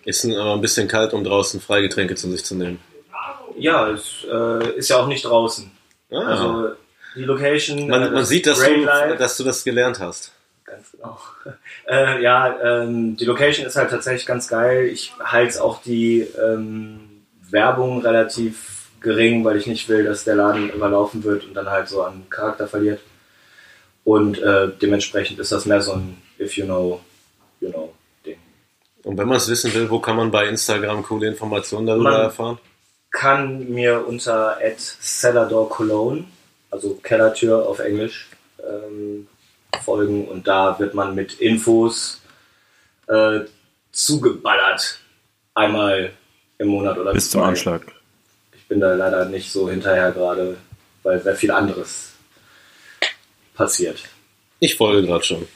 [0.06, 2.80] ist aber ein bisschen kalt, um draußen Freigetränke zu sich zu nehmen.
[3.58, 5.72] Ja, es äh, ist ja auch nicht draußen.
[6.12, 6.76] Ah, Also
[7.16, 7.80] die Location.
[7.80, 8.86] äh, man, man das sieht, dass du,
[9.18, 10.32] dass du das gelernt hast.
[10.72, 11.20] Ganz genau.
[11.88, 14.86] Äh, ja, ähm, die Location ist halt tatsächlich ganz geil.
[14.86, 20.70] Ich halte auch die ähm, Werbung relativ gering, weil ich nicht will, dass der Laden
[20.70, 23.02] überlaufen wird und dann halt so an Charakter verliert.
[24.04, 27.02] Und äh, dementsprechend ist das mehr so ein If you know,
[27.60, 27.94] you know
[28.26, 28.38] Ding.
[29.04, 32.22] Und wenn man es wissen will, wo kann man bei Instagram coole Informationen darüber Man-
[32.22, 32.60] erfahren?
[33.10, 36.24] Kann mir unter Cellador Cologne,
[36.70, 38.30] also Kellertür auf Englisch,
[38.64, 39.28] ähm,
[39.84, 42.22] folgen und da wird man mit Infos
[43.08, 43.42] äh,
[43.92, 45.00] zugeballert.
[45.54, 46.14] Einmal
[46.58, 47.42] im Monat oder Bis zum.
[47.44, 47.82] Anschlag.
[48.56, 50.58] Ich bin da leider nicht so hinterher gerade,
[51.04, 52.14] weil sehr viel anderes
[53.54, 54.04] passiert.
[54.60, 55.48] Ich folge gerade schon.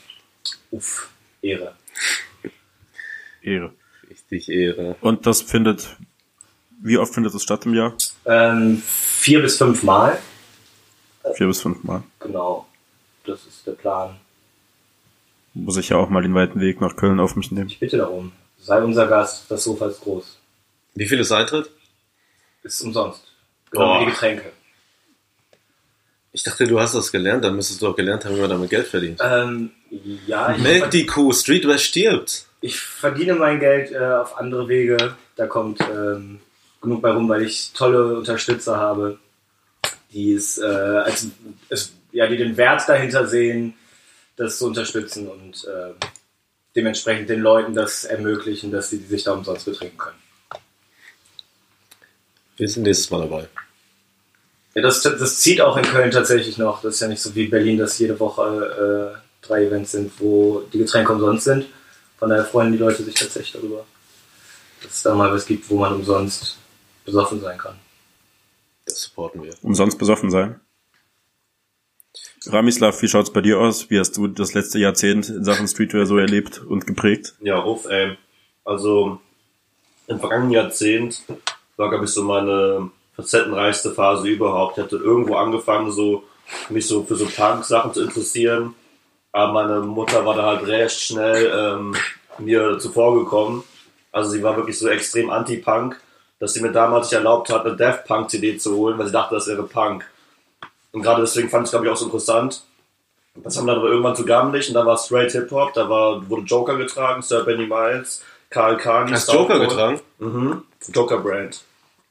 [0.70, 1.08] Uff,
[1.40, 1.74] Ehre.
[3.42, 3.72] Ehre.
[4.10, 4.96] Richtig Ehre.
[5.00, 5.96] Und das findet,
[6.82, 7.94] wie oft findet es statt im Jahr?
[8.26, 10.18] Ähm, vier bis fünf Mal,
[11.34, 12.02] Vier bis fünf Mal.
[12.20, 12.65] genau.
[13.26, 14.16] Das ist der Plan.
[15.54, 17.68] muss ich ja auch mal den weiten Weg nach Köln auf mich nehmen.
[17.68, 18.32] Ich bitte darum.
[18.58, 20.38] Sei unser Gast, das Sofa ist groß.
[20.94, 21.70] Wie viel ist Eintritt?
[22.62, 23.22] Ist umsonst.
[23.70, 24.52] Genau wie die Getränke.
[26.32, 28.70] Ich dachte, du hast das gelernt, dann müsstest du auch gelernt haben, wie man damit
[28.70, 29.20] Geld verdient.
[29.22, 29.70] Ähm,
[30.26, 32.46] ja, ich, Melk die Kuh, Streetwear stirbt.
[32.60, 35.16] ich verdiene mein Geld äh, auf andere Wege.
[35.36, 36.40] Da kommt ähm,
[36.82, 39.18] genug bei rum, weil ich tolle Unterstützer habe,
[40.12, 41.28] die es, äh, als,
[41.68, 43.74] es, ja, die den Wert dahinter sehen,
[44.36, 45.92] das zu unterstützen und äh,
[46.74, 50.18] dementsprechend den Leuten das ermöglichen, dass sie sich da umsonst betrinken können.
[52.56, 53.48] Wir sind nächstes Mal dabei.
[54.74, 56.80] Ja, das, das zieht auch in Köln tatsächlich noch.
[56.80, 60.60] Das ist ja nicht so wie Berlin, dass jede Woche äh, drei Events sind, wo
[60.72, 61.66] die Getränke umsonst sind.
[62.18, 63.84] Von daher freuen die Leute sich tatsächlich darüber,
[64.82, 66.56] dass es da mal was gibt, wo man umsonst
[67.04, 67.76] besoffen sein kann.
[68.86, 69.52] Das supporten wir.
[69.60, 70.60] Umsonst besoffen sein.
[72.52, 73.90] Ramislav, wie schaut's bei dir aus?
[73.90, 77.34] Wie hast du das letzte Jahrzehnt in Sachen Streetwear so erlebt und geprägt?
[77.40, 78.16] Ja, auf, ey.
[78.64, 79.20] Also
[80.06, 81.22] im vergangenen Jahrzehnt
[81.76, 84.78] war, glaube ich, so meine facettenreichste Phase überhaupt.
[84.78, 86.24] Ich hatte irgendwo angefangen, so
[86.68, 88.74] mich so für so Punk-Sachen zu interessieren.
[89.32, 91.94] Aber meine Mutter war da halt recht schnell ähm,
[92.38, 93.64] mir zuvorgekommen.
[94.12, 96.00] Also sie war wirklich so extrem anti-Punk,
[96.38, 99.34] dass sie mir damals nicht erlaubt hat, eine Death Punk-CD zu holen, weil sie dachte,
[99.34, 100.06] das wäre Punk.
[100.96, 102.62] Und gerade deswegen fand ich es, glaube ich, auch so interessant.
[103.34, 106.26] Das haben wir dann aber irgendwann zu gammelig und dann war Straight Hip-Hop, da war,
[106.30, 109.10] wurde Joker getragen, Sir Benny Miles, Karl Kani.
[109.10, 109.68] Hast Joker Southpaw.
[109.68, 110.00] getragen?
[110.20, 110.62] Mhm.
[110.94, 111.60] Joker Brand.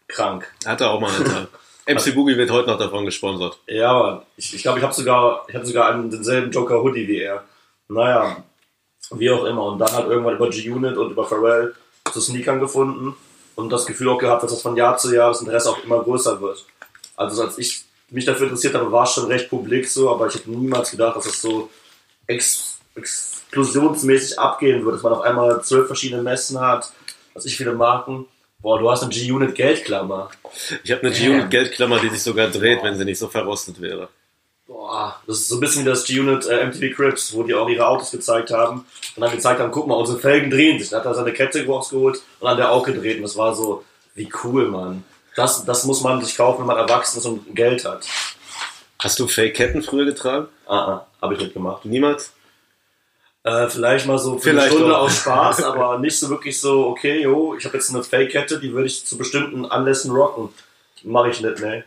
[0.08, 0.45] Krank.
[0.67, 1.48] Hat er auch mal getragen.
[1.88, 3.58] MC Boogie wird heute noch davon gesponsert.
[3.65, 6.84] Ja, aber ich glaube, ich, glaub, ich habe sogar, ich hatte sogar einen, denselben Joker
[6.84, 7.43] Hoodie wie er.
[7.88, 8.38] Naja,
[9.10, 9.63] wie auch immer.
[9.63, 11.74] Und dann halt irgendwann über G-Unit und über Pharrell
[12.13, 13.15] zu Sneakern gefunden
[13.56, 16.04] und das Gefühl auch gehabt, dass das von Jahr zu Jahr das Interesse auch immer
[16.04, 16.63] größer wird.
[17.15, 20.36] Also als ich mich dafür interessiert habe, war es schon recht publik so, aber ich
[20.36, 21.69] hätte niemals gedacht, dass das so
[22.25, 26.91] ex explosionsmäßig abgehen wird, dass man auf einmal zwölf verschiedene Messen hat,
[27.34, 28.25] was ich viele Marken.
[28.60, 30.32] Boah, du hast eine G-Unit Geldklammer.
[30.84, 34.08] Ich habe eine G-Unit Geldklammer, die sich sogar dreht, wenn sie nicht so verrostet wäre.
[34.65, 37.67] Boah, das ist so ein bisschen wie das G-Unit äh, MTV Crips, wo die auch
[37.67, 40.89] ihre Autos gezeigt haben und dann gezeigt haben, guck mal, unsere Felgen drehen sich.
[40.89, 43.84] Dann hat er seine Kette rausgeholt und dann der auch gedreht und das war so,
[44.15, 45.04] wie cool, Mann.
[45.36, 48.08] Das, das muss man sich kaufen, wenn man erwachsen ist und Geld hat.
[49.00, 50.48] Hast du Fake-Ketten früher getragen?
[50.65, 51.84] Ah, ah, hab ich nicht gemacht.
[51.86, 52.32] Niemals?
[53.43, 55.02] Äh, vielleicht mal so für Vielleicht eine Stunde doch.
[55.02, 58.74] aus Spaß, aber nicht so wirklich so, okay, jo, ich habe jetzt eine Fake-Kette, die
[58.74, 60.50] würde ich zu bestimmten Anlässen rocken.
[61.04, 61.84] Mache ich nicht, ne.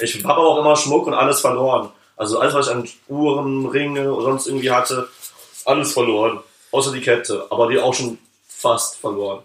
[0.00, 1.90] Ich habe aber auch immer Schmuck und alles verloren.
[2.16, 5.08] Also alles, was ich an Uhren, Ringe oder sonst irgendwie hatte,
[5.64, 6.40] alles verloren.
[6.70, 9.42] Außer die Kette, aber die auch schon fast verloren.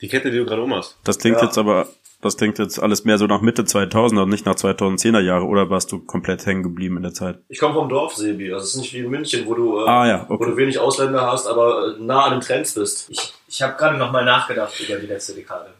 [0.00, 0.96] Die Kette, die du gerade um hast.
[1.04, 1.44] Das klingt Ja.
[1.44, 1.86] jetzt aber,
[2.24, 5.68] das klingt jetzt alles mehr so nach Mitte 2000er und nicht nach 2010er Jahre, oder
[5.70, 7.38] warst du komplett hängen geblieben in der Zeit?
[7.48, 8.52] Ich komme vom Dorf, Sebi.
[8.52, 10.36] Also es ist nicht wie in München, wo du, äh, Ah, ja, okay.
[10.40, 13.10] wo du wenig Ausländer hast, aber äh, nah an den Trends bist.
[13.10, 15.72] Ich, ich habe gerade nochmal nachgedacht über die letzte Dekade.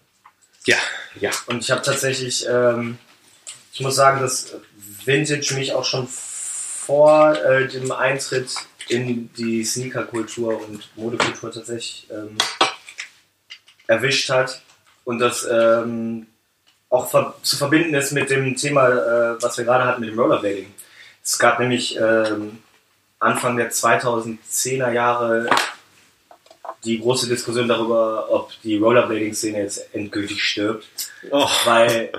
[0.66, 0.76] Ja,
[1.20, 1.30] ja.
[1.46, 2.98] Und ich habe tatsächlich, ähm,
[3.72, 4.54] ich muss sagen, dass
[5.04, 8.54] Vintage mich auch schon vor äh, dem Eintritt
[8.88, 12.36] in die Sneaker-Kultur und Modekultur tatsächlich ähm,
[13.86, 14.62] erwischt hat.
[15.04, 16.26] Und das ähm,
[16.94, 20.18] auch ver zu verbinden ist mit dem Thema, äh, was wir gerade hatten mit dem
[20.18, 20.72] Rollerblading.
[21.22, 22.58] Es gab nämlich ähm,
[23.18, 25.50] Anfang der 2010er Jahre
[26.84, 30.86] die große Diskussion darüber, ob die Rollerblading-Szene jetzt endgültig stirbt,
[31.30, 32.10] Oh, weil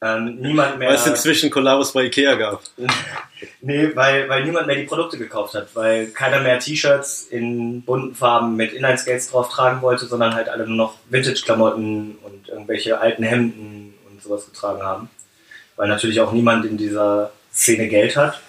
[0.00, 2.62] ähm, niemand mehr weil es inzwischen Kollabos bei Ikea gab.
[3.60, 8.14] nee, weil, weil niemand mehr die Produkte gekauft hat, weil keiner mehr T-Shirts in bunten
[8.14, 13.22] Farben mit Inline-Skates drauf tragen wollte, sondern halt alle nur noch Vintage-Klamotten und irgendwelche alten
[13.22, 15.10] Hemden und sowas getragen haben.
[15.76, 18.40] Weil natürlich auch niemand in dieser Szene Geld hat,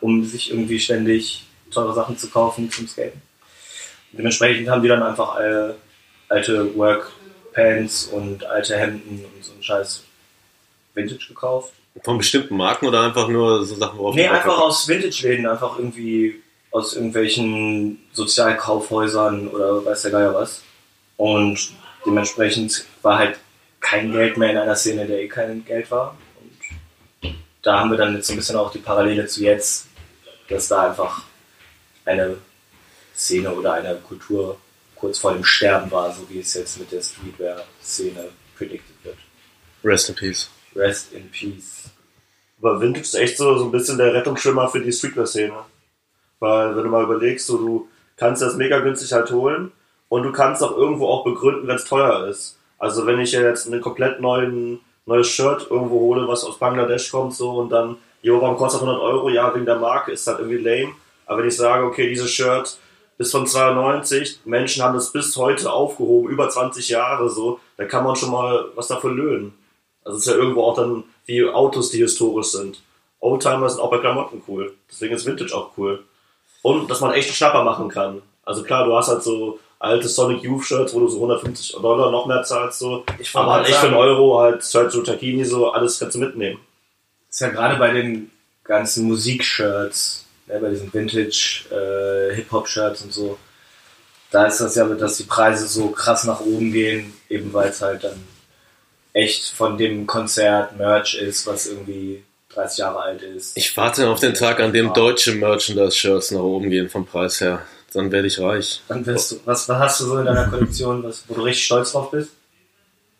[0.00, 3.22] um sich irgendwie ständig teure Sachen zu kaufen zum Skaten.
[4.12, 5.76] Dementsprechend haben die dann einfach alle
[6.28, 6.76] alte
[7.60, 10.04] Workpants und alte Hemden und so einen Scheiß
[10.94, 11.72] Vintage gekauft.
[12.04, 16.40] Von bestimmten Marken oder einfach nur so Sachen, worauf Nee, einfach aus Vintage-Läden, einfach irgendwie
[16.70, 20.62] aus irgendwelchen Sozialkaufhäusern oder weiß der Geier was.
[21.16, 21.72] Und
[22.06, 23.38] dementsprechend war halt
[23.80, 26.16] kein Geld mehr in einer Szene, der eh kein Geld war.
[27.22, 29.88] Und da haben wir dann jetzt so ein bisschen auch die Parallele zu jetzt,
[30.48, 31.22] dass da einfach
[32.04, 32.36] eine
[33.14, 34.56] Szene oder eine Kultur
[35.00, 39.16] kurz vor dem Sterben war, so wie es jetzt mit der Streetwear-Szene predicted wird.
[39.82, 40.50] Rest in Peace.
[40.76, 41.90] Rest in Peace.
[42.60, 45.54] Aber Vintage ist echt so, so ein bisschen der Rettungsschwimmer für die Streetwear-Szene.
[46.38, 49.72] Weil, wenn du mal überlegst, so, du kannst das mega günstig halt holen
[50.10, 52.58] und du kannst auch irgendwo auch begründen, wenn es teuer ist.
[52.78, 57.10] Also, wenn ich ja jetzt ein komplett neuen, neues Shirt irgendwo hole, was aus Bangladesch
[57.10, 59.30] kommt, so, und dann, jo, warum kostet das 100 Euro?
[59.30, 60.92] Ja, wegen der Marke, ist halt irgendwie lame.
[61.24, 62.78] Aber wenn ich sage, okay, dieses Shirt
[63.20, 68.02] ist von 92, Menschen haben das bis heute aufgehoben, über 20 Jahre so, da kann
[68.02, 69.52] man schon mal was dafür lösen.
[70.02, 72.80] Also es ist ja irgendwo auch dann wie Autos, die historisch sind.
[73.20, 74.72] Oldtimer sind auch bei Klamotten cool.
[74.90, 76.02] Deswegen ist Vintage auch cool.
[76.62, 78.22] Und dass man echt einen Schnapper machen kann.
[78.42, 82.10] Also klar, du hast halt so alte Sonic Youth Shirts, wo du so 150 Dollar
[82.10, 83.04] noch mehr zahlst, so.
[83.18, 86.20] Ich Aber halt echt für einen Euro halt Shirt zu Takini, so alles kannst du
[86.20, 86.58] mitnehmen.
[87.28, 88.30] ist ja gerade bei den
[88.64, 93.38] ganzen Musikshirts, ne, bei diesen Vintage äh, und so,
[94.30, 97.80] da ist das ja, dass die Preise so krass nach oben gehen, eben weil es
[97.82, 98.22] halt dann
[99.12, 102.22] echt von dem Konzert Merch ist, was irgendwie
[102.54, 103.56] 30 Jahre alt ist.
[103.56, 107.62] Ich warte auf den Tag, an dem deutsche Merchandise-Shirts nach oben gehen vom Preis her.
[107.92, 108.82] Dann werde ich reich.
[108.86, 111.64] Dann wirst du, was, was hast du so in deiner Kollektion, was, wo du richtig
[111.64, 112.30] stolz drauf bist?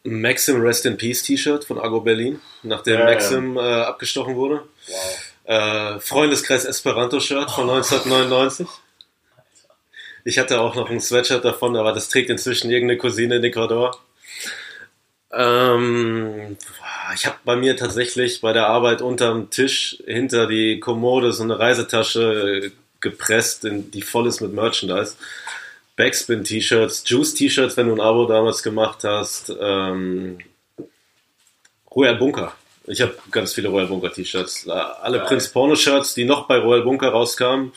[0.05, 3.15] Maxim Rest in Peace T-Shirt von Argo Berlin, nachdem Ja, ja.
[3.15, 4.63] Maxim äh, abgestochen wurde.
[4.87, 5.30] Wow.
[5.51, 8.69] Äh, Freundeskreis Esperanto-Shirt von 1999.
[10.23, 13.99] Ich hatte auch noch ein Sweatshirt davon, aber das trägt inzwischen irgendeine Cousine in Ecuador.
[15.33, 16.57] Ähm,
[17.17, 21.59] ich habe bei mir tatsächlich bei der Arbeit unterm Tisch hinter die Kommode so eine
[21.59, 25.17] Reisetasche gepresst, die voll ist mit Merchandise.
[25.97, 29.53] Backspin-T-Shirts, Juice-T-Shirts, wenn du ein Abo damals gemacht hast.
[29.61, 30.39] Ähm,
[31.91, 32.55] Royal Bunker.
[32.87, 34.67] Ich habe ganz viele Royal Bunker T-Shirts.
[34.67, 35.27] Äh, Alle Geil.
[35.29, 37.73] Prinz Porno Shirts, die noch bei Royal Bunker rauskamen.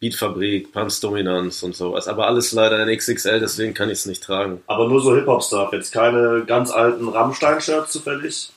[0.00, 2.08] Beatfabrik, Pumps Dominanz und sowas.
[2.08, 4.62] Aber alles leider in XXL, deswegen kann ich es nicht tragen.
[4.66, 8.50] Aber nur so Hip-Hop-Stuff, jetzt keine ganz alten Rammstein-Shirts zufällig.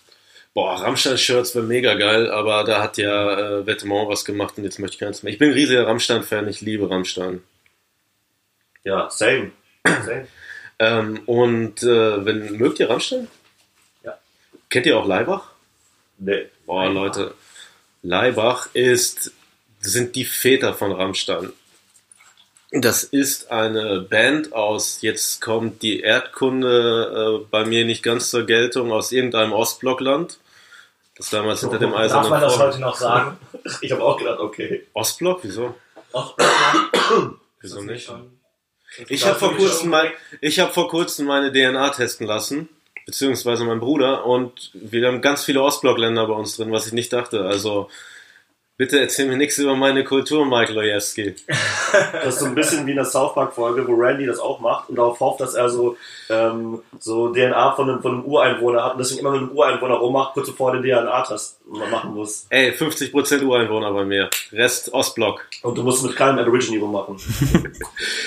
[0.54, 4.80] Boah, Rammstein-Shirts wäre mega geil, aber da hat ja äh, Vetements was gemacht und jetzt
[4.80, 5.32] möchte ich keins mehr.
[5.32, 7.42] Ich bin ein riesiger Rammstein-Fan, ich liebe Rammstein.
[8.84, 9.52] Ja, same.
[9.86, 10.28] same.
[10.80, 13.28] Ähm, und äh, wenn, mögt ihr Rammstein?
[14.04, 14.18] Ja.
[14.70, 15.52] Kennt ihr auch Leibach?
[16.18, 16.50] Nee.
[16.66, 17.34] Boah, Leute,
[18.02, 19.32] Leibach ist,
[19.80, 21.52] sind die Väter von Rammstein.
[22.72, 28.46] Das ist eine Band aus, jetzt kommt die Erdkunde äh, bei mir nicht ganz zur
[28.46, 30.40] Geltung, aus irgendeinem Ostblockland.
[31.16, 33.38] Das damals hinter dem Darf Eisernen man das heute noch sagen?
[33.82, 34.86] Ich habe auch gedacht, okay.
[34.94, 35.40] Ostblock?
[35.44, 35.76] Wieso?
[36.14, 36.34] Ach,
[37.62, 38.10] Wieso nicht?
[39.10, 42.70] Ich habe vor kurzem mein, ich habe vor kurzem meine DNA testen lassen,
[43.08, 47.14] beziehungsweise mein Bruder und wir haben ganz viele Ostblockländer bei uns drin, was ich nicht
[47.14, 47.46] dachte.
[47.46, 47.90] Also
[48.76, 51.36] bitte erzähl mir nichts über meine Kultur, Mike Lojewski.
[52.12, 54.90] Das ist so ein bisschen wie in der South Park-Folge, wo Randy das auch macht
[54.90, 55.96] und darauf hofft, dass er so,
[56.30, 59.96] ähm, so DNA von einem, von einem Ureinwohner hat und deswegen immer mit einem Ureinwohner
[59.96, 62.46] rummacht, kurz bevor er den DNA-Test machen muss.
[62.50, 65.46] Ey, 50% Ureinwohner bei mir, Rest Ostblock.
[65.64, 67.16] Und du musst mit keinem Aborigine rummachen.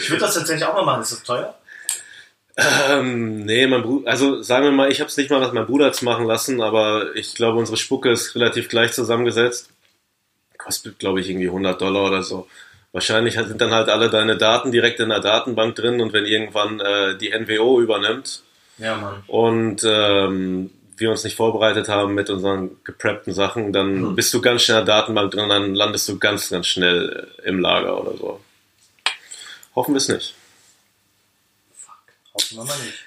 [0.03, 1.03] Ich würde das tatsächlich auch mal machen.
[1.03, 1.55] Ist das teuer?
[2.57, 5.67] Ähm, nee, mein Bruder, also sagen wir mal, ich habe es nicht mal was mein
[5.67, 9.71] Bruder hat's machen lassen, aber ich glaube, unsere Spucke ist relativ gleich zusammengesetzt.
[10.59, 12.47] Kostet, glaube ich, irgendwie 100 Dollar oder so.
[12.93, 16.81] Wahrscheinlich sind dann halt alle deine Daten direkt in der Datenbank drin und wenn irgendwann
[16.81, 18.43] äh, die NWO übernimmt
[18.79, 19.23] Ja, Mann.
[19.29, 24.63] und ähm, wir uns nicht vorbereitet haben mit unseren gepreppten Sachen, dann bist du ganz
[24.63, 28.41] schnell in der Datenbank drin, dann landest du ganz, ganz schnell im Lager oder so.
[29.75, 30.35] Hoffen wir es nicht.
[32.35, 32.99] Hoffen wir mal nicht.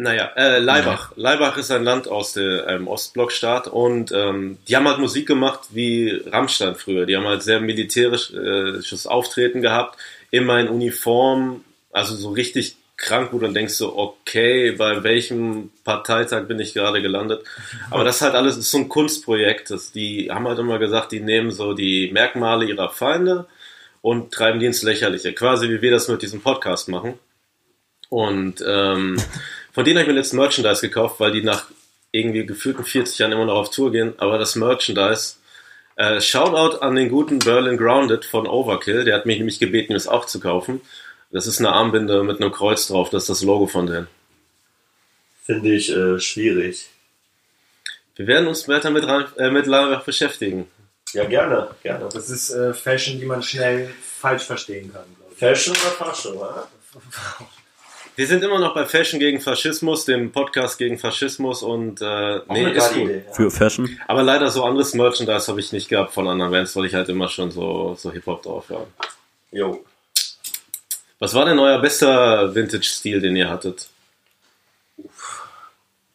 [0.00, 1.12] Naja, äh, Leibach.
[1.16, 5.70] Leibach ist ein Land aus der ähm, Ostblockstaat und ähm, die haben halt Musik gemacht
[5.70, 7.04] wie Rammstein früher.
[7.04, 9.98] Die haben halt sehr militärisches Auftreten gehabt,
[10.30, 15.70] immer in Uniform, also so richtig krank, wo du dann denkst so, okay, bei welchem
[15.82, 17.42] Parteitag bin ich gerade gelandet?
[17.90, 19.72] Aber das ist halt alles das ist so ein Kunstprojekt.
[19.72, 23.46] Das, die haben halt immer gesagt, die nehmen so die Merkmale ihrer Feinde
[24.00, 25.32] und treiben die ins Lächerliche.
[25.32, 27.18] Quasi wie wir das mit diesem Podcast machen.
[28.08, 29.16] Und ähm,
[29.72, 31.66] von denen habe ich mir letzten Merchandise gekauft, weil die nach
[32.10, 34.14] irgendwie gefühlten 40 Jahren immer noch auf Tour gehen.
[34.18, 35.34] Aber das Merchandise,
[35.96, 40.08] äh, Shoutout an den guten Berlin Grounded von Overkill, der hat mich nämlich gebeten, es
[40.08, 40.80] auch zu kaufen.
[41.30, 44.08] Das ist eine Armbinde mit einem Kreuz drauf, das ist das Logo von denen.
[45.44, 46.88] Finde ich äh, schwierig.
[48.16, 49.04] Wir werden uns weiter mit,
[49.36, 50.68] äh, mit Leibach beschäftigen.
[51.12, 52.08] Ja, gerne, gerne.
[52.12, 55.04] Das ist äh, Fashion, die man schnell falsch verstehen kann.
[55.36, 56.68] Fashion oder Fashion, oder?
[58.18, 62.72] Wir sind immer noch bei Fashion gegen Faschismus, dem Podcast gegen Faschismus und äh, nee,
[62.72, 63.04] ist gut.
[63.04, 63.22] Idee.
[63.24, 63.32] Ja.
[63.32, 63.96] Für Fashion.
[64.08, 67.08] Aber leider so anderes Merchandise habe ich nicht gehabt von anderen Bands, weil ich halt
[67.10, 68.88] immer schon so, so Hip-Hop drauf habe.
[69.52, 69.84] Jo.
[71.20, 73.88] Was war denn euer bester Vintage-Stil, den ihr hattet?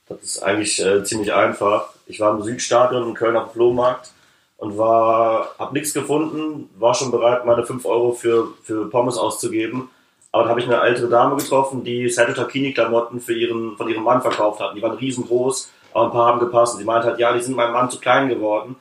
[0.09, 1.87] Das ist eigentlich äh, ziemlich einfach.
[2.07, 4.11] Ich war im Südstadion in Köln auf dem Flohmarkt
[4.57, 9.89] und war, hab nichts gefunden, war schon bereit, meine 5 Euro für, für Pommes auszugeben.
[10.33, 14.03] Aber da habe ich eine ältere Dame getroffen, die Sergio Tacchini-Klamotten für ihren, von ihrem
[14.03, 14.75] Mann verkauft hat.
[14.75, 16.73] Die waren riesengroß, aber ein paar haben gepasst.
[16.73, 18.75] Und sie meinte halt, ja, die sind meinem Mann zu klein geworden.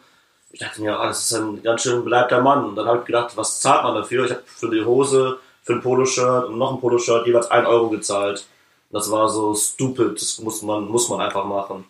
[0.50, 2.64] Ich dachte mir, ah, das ist ein ganz schön beleibter Mann.
[2.64, 4.24] Und dann habe ich gedacht, was zahlt man dafür?
[4.24, 7.90] Ich habe für die Hose, für ein Poloshirt und noch ein Poloshirt jeweils 1 Euro
[7.90, 8.46] gezahlt.
[8.90, 11.84] Und das war so stupid, das muss man, muss man einfach machen.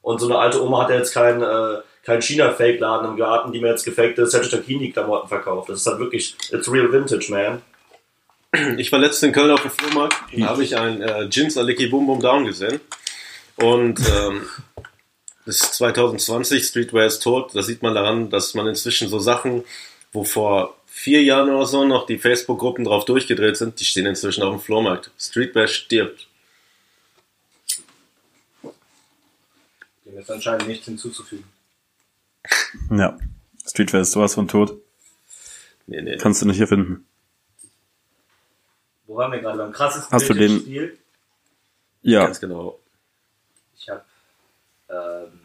[0.00, 3.60] Und so eine alte Oma hat ja jetzt keinen äh, kein China-Fake-Laden im Garten, die
[3.60, 5.68] mir jetzt gefakte Sergio Tacchini-Klamotten verkauft.
[5.68, 7.62] Das ist halt wirklich, it's real vintage, man.
[8.78, 11.88] Ich war letztens in Köln auf dem Flohmarkt, da habe ich ein äh, Jeans Aliki
[11.88, 12.80] Boom Boom Down gesehen.
[13.56, 14.46] Und ähm,
[15.44, 17.54] das ist 2020, Streetwear ist tot.
[17.54, 19.64] Da sieht man daran, dass man inzwischen so Sachen,
[20.12, 24.42] wo vor vier Jahren oder so noch die Facebook-Gruppen drauf durchgedreht sind, die stehen inzwischen
[24.42, 25.10] auf dem Flohmarkt.
[25.18, 26.26] Streetwear stirbt.
[30.04, 31.44] Dem ist anscheinend nichts hinzuzufügen.
[32.90, 33.18] Ja.
[33.66, 34.80] Streetwear ist sowas von tot.
[35.86, 36.16] Nee, nee.
[36.16, 37.06] Kannst du nicht hier finden.
[39.08, 39.58] Wo waren wir gerade?
[39.58, 40.96] Beim krassesten Hast du den- Stil?
[42.02, 42.24] Ja.
[42.26, 42.78] Ganz genau.
[43.76, 44.02] Ich habe
[44.90, 45.40] ähm,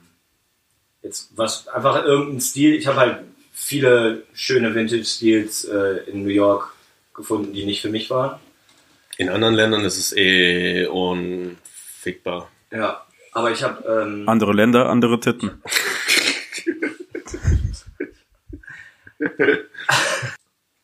[1.02, 2.76] jetzt was einfach irgendein Stil.
[2.76, 3.24] Ich habe halt
[3.54, 6.74] viele schöne Vintage-Stils äh, in New York
[7.14, 8.40] gefunden, die nicht für mich waren.
[9.18, 12.52] In anderen Ländern ist es eh unfickbar.
[12.72, 15.62] Ja, aber ich habe ähm, Andere Länder, andere Titten.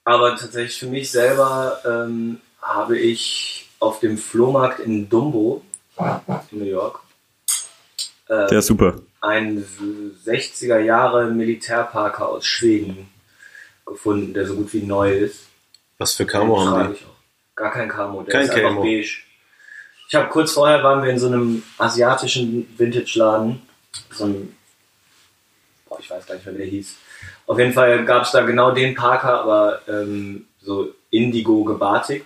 [0.06, 5.64] Aber tatsächlich für mich selber ähm, habe ich auf dem Flohmarkt in Dumbo
[6.52, 7.00] in New York
[8.28, 8.96] äh, Der ist super.
[9.22, 9.66] einen
[10.26, 13.10] 60er Jahre Militärparker aus Schweden
[13.86, 15.48] gefunden, der so gut wie neu ist.
[15.98, 17.00] Was für Camo haben die?
[17.56, 18.82] Gar kein Camo, der Kein ist einfach Camo.
[18.82, 19.18] beige.
[20.08, 23.62] Ich habe kurz vorher waren wir in so einem asiatischen Vintage-Laden,
[24.12, 24.56] so ein,
[25.88, 26.96] boah, ich weiß gar nicht mehr, wie der hieß.
[27.48, 32.26] Auf jeden Fall gab es da genau den Parker, aber ähm, so indigo gebartigt.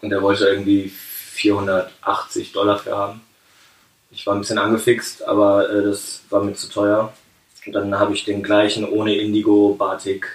[0.00, 3.20] Und der wollte irgendwie 480 Dollar für haben.
[4.10, 7.12] Ich war ein bisschen angefixt, aber äh, das war mir zu teuer.
[7.66, 10.26] Und dann habe ich den gleichen ohne Indigo Batik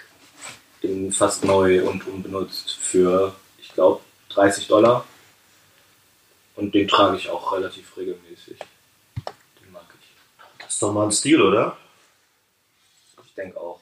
[0.82, 5.06] in fast neu und unbenutzt für, ich glaube, 30 Dollar.
[6.56, 8.58] Und den trage ich auch relativ regelmäßig.
[9.62, 10.08] Den mag ich.
[10.60, 11.78] Das ist doch mal ein Stil, oder?
[13.25, 13.82] Ich denke auch.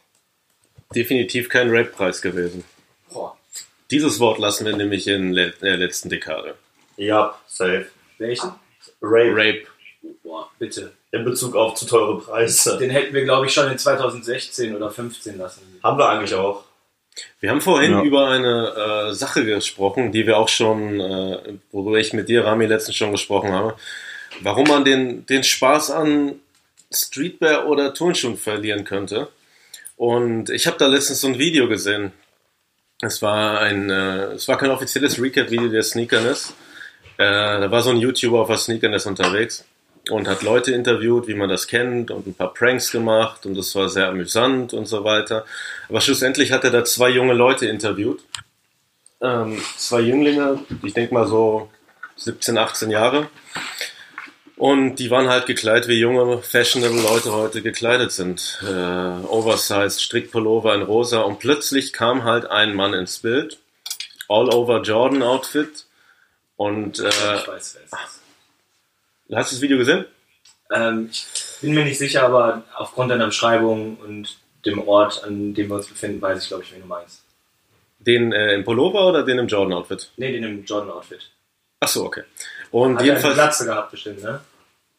[0.95, 2.63] Definitiv kein Rape-Preis gewesen.
[3.93, 6.55] Dieses Wort lassen wir nämlich in der letzten Dekade.
[6.97, 7.85] Ja, safe.
[8.17, 8.49] Welchen?
[9.01, 9.31] Rape.
[9.35, 9.63] Rape.
[10.23, 10.93] Boah, bitte.
[11.11, 12.77] In Bezug auf zu teure Preise.
[12.79, 15.61] Den hätten wir, glaube ich, schon in 2016 oder 15 lassen.
[15.83, 16.63] Haben wir eigentlich auch.
[17.39, 18.01] Wir haben vorhin Ja.
[18.01, 22.65] über eine äh, Sache gesprochen, die wir auch schon, äh, worüber ich mit dir, Rami,
[22.65, 23.75] letztens schon gesprochen habe.
[24.41, 26.39] Warum man den, den Spaß an
[26.91, 29.27] Streetwear oder Turnschuhen verlieren könnte.
[29.97, 32.11] Und ich habe da letztens so ein Video gesehen.
[33.01, 36.53] Es war ein, äh, es war kein offizielles Recap-Video der Sneakerness.
[37.17, 39.65] Äh, da war so ein YouTuber auf der Sneakerness unterwegs
[40.09, 43.73] und hat Leute interviewt, wie man das kennt und ein paar Pranks gemacht und das
[43.75, 45.45] war sehr amüsant und so weiter.
[45.89, 48.21] Aber schlussendlich hat er da zwei junge Leute interviewt.
[49.21, 51.69] Ähm, zwei Jünglinge, ich denke mal so
[52.17, 53.29] 17, 18 Jahre.
[54.63, 58.59] Und die waren halt gekleidet, wie junge, fashionable Leute heute gekleidet sind.
[58.63, 58.65] Äh,
[59.27, 61.19] oversized, Strickpullover in rosa.
[61.19, 63.59] Und plötzlich kam halt ein Mann ins Bild.
[64.29, 65.85] All-over Jordan-Outfit.
[66.55, 67.93] Und äh, Ich weiß, wer ist.
[69.37, 70.05] hast du das Video gesehen?
[70.71, 71.25] Ähm, ich
[71.59, 75.87] bin mir nicht sicher, aber aufgrund deiner Beschreibung und dem Ort, an dem wir uns
[75.87, 77.21] befinden, weiß ich, glaube ich, wen du meinst.
[77.99, 80.09] Den äh, im Pullover oder den im Jordan-Outfit?
[80.15, 81.31] Nee, den im Jordan-Outfit.
[81.81, 82.23] Ach so, okay.
[82.71, 83.33] Und Hat er eine jedenfalls.
[83.35, 84.39] Glatze gehabt, bestimmt, ne?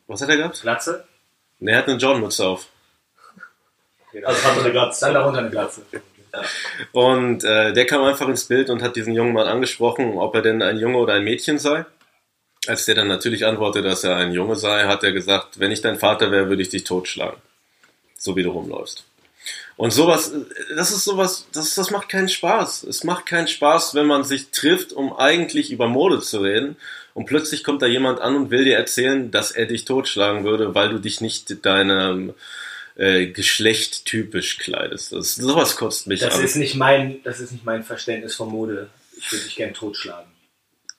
[0.06, 0.60] Was hat er gehabt?
[0.60, 1.04] Glatze?
[1.60, 2.68] Ne, er hat eine Jordan-Mütze auf.
[4.24, 5.04] Also hat er eine Glatze.
[5.04, 5.82] Dann darunter eine Glatze.
[6.92, 10.42] Und äh, der kam einfach ins Bild und hat diesen jungen Mann angesprochen, ob er
[10.42, 11.86] denn ein Junge oder ein Mädchen sei.
[12.66, 15.82] Als der dann natürlich antwortete, dass er ein Junge sei, hat er gesagt, wenn ich
[15.82, 17.40] dein Vater wäre, würde ich dich totschlagen.
[18.16, 19.04] So wie du rumläufst.
[19.76, 22.84] Und sowas, äh, das ist sowas, das, das macht keinen Spaß.
[22.84, 26.76] Es macht keinen Spaß, wenn man sich trifft, um eigentlich über Mode zu reden.
[27.14, 30.74] Und plötzlich kommt da jemand an und will dir erzählen, dass er dich totschlagen würde,
[30.74, 32.34] weil du dich nicht deinem
[32.96, 35.12] äh, Geschlecht typisch kleidest.
[35.12, 36.44] Das, sowas kotzt mich Das an.
[36.44, 38.88] ist nicht mein, das ist nicht mein Verständnis von Mode.
[39.16, 40.28] Ich würde dich gern totschlagen.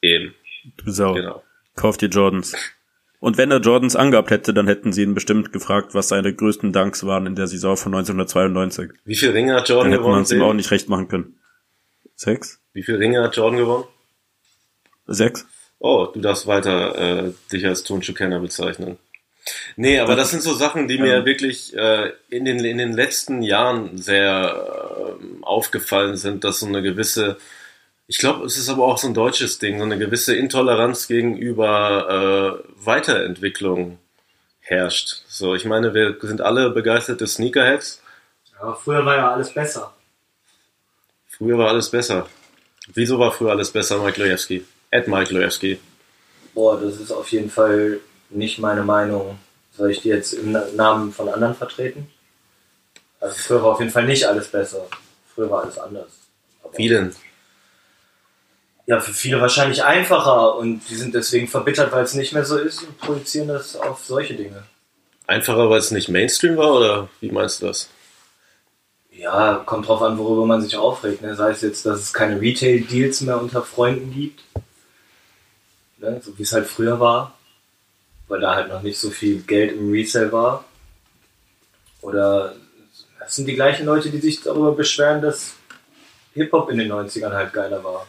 [0.02, 0.34] Eben,
[0.78, 1.14] Du Sau.
[1.14, 1.44] genau.
[1.76, 2.54] Kauf dir Jordans.
[3.20, 6.72] Und wenn er Jordans angehabt hätte, dann hätten sie ihn bestimmt gefragt, was seine größten
[6.74, 8.92] Dunks waren in der Saison von 1992.
[9.04, 10.24] Wie viel Ringe hat Dann Jordan hätte man gewonnen?
[10.24, 11.39] es ihm auch nicht recht machen können.
[12.16, 12.62] Sechs?
[12.74, 13.84] Wie viel Ringe hat Jordan gewonnen?
[15.08, 15.46] Sechs?
[15.80, 18.98] Oh, du darfst weiter äh, dich als Turnschuhkenner bezeichnen.
[19.76, 23.42] Nee, aber das sind so Sachen, die mir wirklich äh, in, den, in den letzten
[23.44, 27.38] Jahren sehr äh, aufgefallen sind, dass so eine gewisse,
[28.08, 32.64] ich glaube, es ist aber auch so ein deutsches Ding, so eine gewisse Intoleranz gegenüber
[32.66, 34.00] äh, Weiterentwicklung
[34.62, 35.24] herrscht.
[35.28, 38.02] So, ich meine, wir sind alle begeisterte Sneakerheads
[38.60, 39.94] Ja, früher war ja alles besser.
[41.28, 42.28] Früher war alles besser.
[42.94, 44.66] Wieso war früher alles besser, Mike Lojewski?
[44.96, 45.80] Ed Mike Lojewski.
[46.54, 49.38] Boah, das ist auf jeden Fall nicht meine Meinung.
[49.76, 52.08] Soll ich die jetzt im Na- Namen von anderen vertreten?
[53.20, 54.86] Also früher war auf jeden Fall nicht alles besser.
[55.34, 56.08] Früher war alles anders.
[56.64, 57.14] Aber Wie denn?
[58.86, 62.58] Ja, für viele wahrscheinlich einfacher und die sind deswegen verbittert, weil es nicht mehr so
[62.58, 64.64] ist und projizieren das auf solche Dinge.
[65.28, 67.89] Einfacher, weil es nicht Mainstream war, oder wie meinst du das?
[69.12, 71.22] Ja, kommt drauf an, worüber man sich aufregt.
[71.24, 71.36] Ne?
[71.36, 74.43] Sei es jetzt, dass es keine Retail-Deals mehr unter Freunden gibt,
[75.98, 76.22] ne?
[76.24, 77.38] so wie es halt früher war,
[78.28, 80.66] weil da halt noch nicht so viel Geld im Resale war.
[82.02, 82.56] Oder
[83.20, 85.56] das sind die gleichen Leute, die sich darüber beschweren, dass
[86.34, 88.06] Hip-Hop in den 90ern halt geiler war.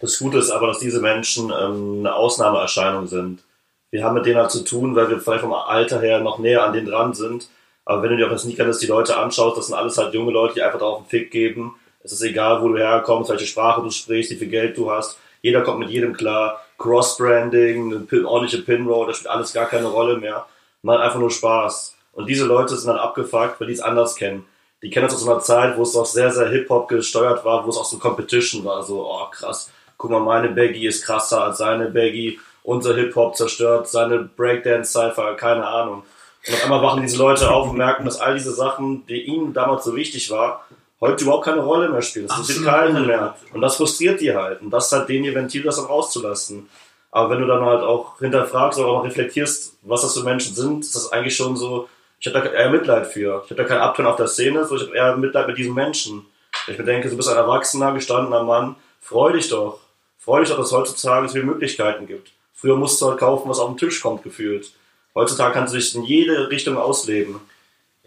[0.00, 3.42] Das Gute ist aber, dass diese Menschen ähm, eine Ausnahmeerscheinung sind.
[3.90, 6.64] Wir haben mit denen halt zu tun, weil wir vielleicht vom Alter her noch näher
[6.64, 7.48] an denen dran sind.
[7.84, 10.32] Aber wenn du dir auf der Sneakerlist die Leute anschaust, das sind alles halt junge
[10.32, 11.74] Leute, die einfach darauf einen Fick geben.
[12.02, 15.18] Es ist egal, wo du herkommst, welche Sprache du sprichst, wie viel Geld du hast.
[15.42, 16.60] Jeder kommt mit jedem klar.
[16.78, 20.46] Cross-Branding, eine Pin, ordentliche Pinroll, das spielt alles gar keine Rolle mehr.
[20.82, 21.94] Man hat einfach nur Spaß.
[22.12, 24.46] Und diese Leute sind dann abgefuckt, weil die es anders kennen.
[24.82, 27.70] Die kennen das aus einer Zeit, wo es auch sehr, sehr Hip-Hop gesteuert war, wo
[27.70, 28.82] es auch so Competition war.
[28.82, 32.38] So, oh krass, guck mal, meine Baggy ist krasser als seine Baggy.
[32.62, 36.02] Unser Hip-Hop zerstört seine Breakdance-Cypher, keine Ahnung.
[36.46, 39.52] Und auf einmal wachen diese Leute auf und merken, dass all diese Sachen, die ihnen
[39.52, 40.64] damals so wichtig war,
[41.00, 42.28] heute überhaupt keine Rolle mehr spielen.
[42.28, 43.36] Das interessiert keinen mehr.
[43.52, 44.60] Und das frustriert die halt.
[44.60, 46.68] Und das ist halt denen ihr Ventil, das dann rauszulassen.
[47.10, 50.80] Aber wenn du dann halt auch hinterfragst oder auch reflektierst, was das für Menschen sind,
[50.80, 51.88] ist das eigentlich schon so,
[52.20, 53.42] ich habe da eher Mitleid für.
[53.44, 55.74] Ich habe da keinen Abturn auf der Szene, sondern ich habe eher Mitleid mit diesen
[55.74, 56.26] Menschen.
[56.66, 59.80] Ich mir denke, du bist ein erwachsener, gestandener Mann, freu dich doch.
[60.18, 62.30] Freu dich doch, dass es heutzutage so viele Möglichkeiten gibt.
[62.54, 64.70] Früher musst du halt kaufen, was auf den Tisch kommt, gefühlt.
[65.14, 67.40] Heutzutage kannst du dich in jede Richtung ausleben.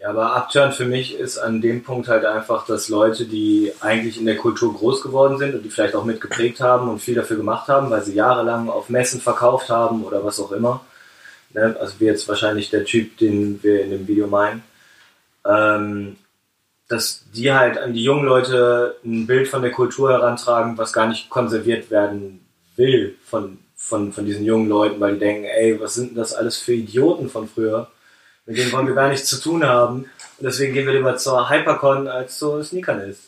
[0.04, 4.20] Ja, aber Upturn für mich ist an dem Punkt halt einfach, dass Leute, die eigentlich
[4.20, 7.38] in der Kultur groß geworden sind und die vielleicht auch mitgeprägt haben und viel dafür
[7.38, 10.84] gemacht haben, weil sie jahrelang auf Messen verkauft haben oder was auch immer,
[11.54, 11.74] ne?
[11.80, 14.62] also wie jetzt wahrscheinlich der Typ, den wir in dem Video meinen,
[15.46, 16.16] ähm,
[16.86, 21.06] dass die halt an die jungen Leute ein Bild von der Kultur herantragen, was gar
[21.06, 22.44] nicht konserviert werden
[22.76, 26.34] will von, von, von diesen jungen Leuten, weil die denken, ey, was sind denn das
[26.34, 27.88] alles für Idioten von früher?
[28.46, 30.10] Mit denen wollen wir gar nichts zu tun haben.
[30.38, 33.22] Und deswegen gehen wir lieber zur Hypercon als zur Sneakerlist.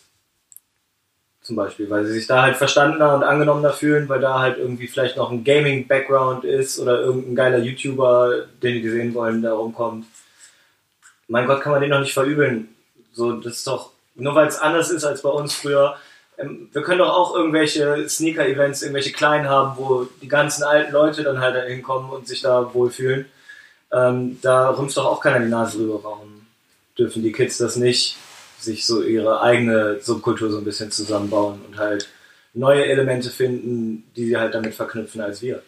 [1.43, 4.89] Zum Beispiel, weil sie sich da halt verstandener und angenommener fühlen, weil da halt irgendwie
[4.89, 10.07] vielleicht noch ein Gaming-Background ist oder irgendein geiler YouTuber, den die sehen wollen, da rumkommt.
[11.29, 12.69] Mein Gott, kann man den doch nicht verübeln.
[13.13, 15.97] So, das ist doch, nur weil es anders ist als bei uns früher.
[16.37, 21.23] Ähm, wir können doch auch irgendwelche Sneaker-Events, irgendwelche kleinen haben, wo die ganzen alten Leute
[21.23, 23.27] dann halt da hinkommen und sich da wohlfühlen.
[23.93, 26.01] Ähm, da rümpft doch auch keiner die Nase rüber.
[26.03, 26.47] Warum
[26.99, 28.17] dürfen die Kids das nicht,
[28.59, 32.09] sich so ihre eigene Subkultur so ein bisschen zusammenbauen und halt
[32.55, 35.63] neue Elemente finden, die sie halt damit verknüpfen als wir?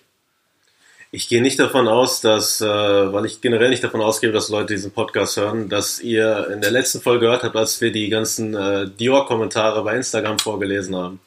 [1.11, 4.75] Ich gehe nicht davon aus, dass, äh, weil ich generell nicht davon ausgehe, dass Leute
[4.75, 8.55] diesen Podcast hören, dass ihr in der letzten Folge gehört habt, als wir die ganzen
[8.55, 11.21] äh, Dior-Kommentare bei Instagram vorgelesen haben.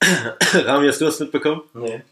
[0.52, 1.62] Rami, hast du das mitbekommen?
[1.74, 2.02] Nee.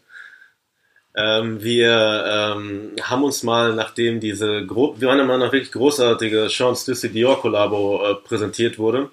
[1.13, 6.47] Ähm, wir ähm, haben uns mal, nachdem diese, gro wir waren immer noch wirklich großartige
[6.49, 9.09] Sean Stussy Dior Kollabo äh, präsentiert wurde,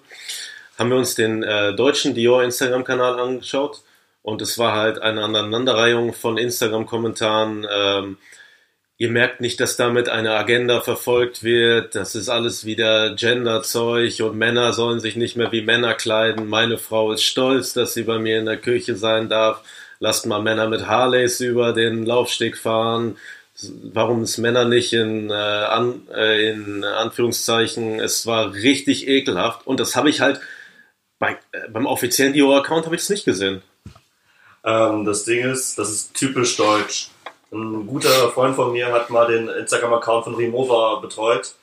[0.78, 3.82] haben wir uns den äh, deutschen Dior Instagram-Kanal angeschaut
[4.22, 7.66] und es war halt eine Aneinanderreihung von Instagram-Kommentaren.
[7.68, 8.18] Ähm,
[8.96, 11.96] ihr merkt nicht, dass damit eine Agenda verfolgt wird.
[11.96, 16.49] Das ist alles wieder Gender-Zeug und Männer sollen sich nicht mehr wie Männer kleiden.
[16.49, 19.62] Meine Frau ist stolz, dass sie bei mir in der Küche sein darf.
[20.01, 23.16] Lasst mal Männer mit Harleys über den Laufsteg fahren.
[23.92, 29.66] Warum es Männer nicht in, äh, an, äh, in Anführungszeichen, es war richtig ekelhaft.
[29.66, 30.40] Und das habe ich halt
[31.18, 33.62] bei, äh, beim offiziellen Dior-Account habe ich es nicht gesehen.
[34.64, 37.11] Ähm, das Ding ist, das ist typisch deutsch.
[37.51, 41.55] Ein guter Freund von mir hat mal den Instagram-Account von Remova betreut.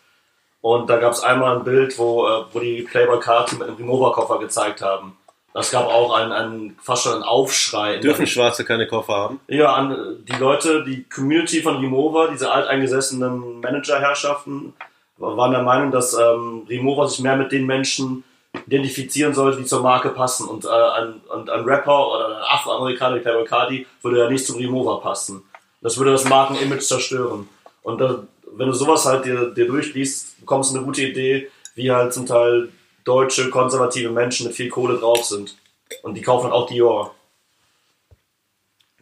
[0.62, 4.40] Und da gab es einmal ein Bild, wo, äh, wo die Playboy-Karte mit einem Remova-Koffer
[4.40, 5.16] gezeigt haben.
[5.56, 8.00] Das gab auch einen, einen, fast schon einen Aufschrei.
[8.00, 9.40] Dürfen Schwarze keine Koffer haben?
[9.48, 14.74] Ja, an die Leute, die Community von Remova, diese alteingesessenen Managerherrschaften,
[15.18, 18.26] waren der Meinung, dass ähm, Remova sich mehr mit den Menschen
[18.68, 20.50] identifizieren sollte, die zur Marke passen.
[20.50, 24.46] Und äh, ein, und ein Rapper oder ein Afroamerikaner wie Playboy Cardi würde ja nicht
[24.46, 25.42] zum Remova passen.
[25.80, 27.48] Das würde das Markenimage zerstören.
[27.82, 28.24] Und da,
[28.58, 32.26] wenn du sowas halt dir, dir durchliest, bekommst du eine gute Idee, wie halt zum
[32.26, 32.68] Teil
[33.06, 35.56] deutsche, konservative Menschen mit viel Kohle drauf sind.
[36.02, 37.16] Und die kaufen auch Dior.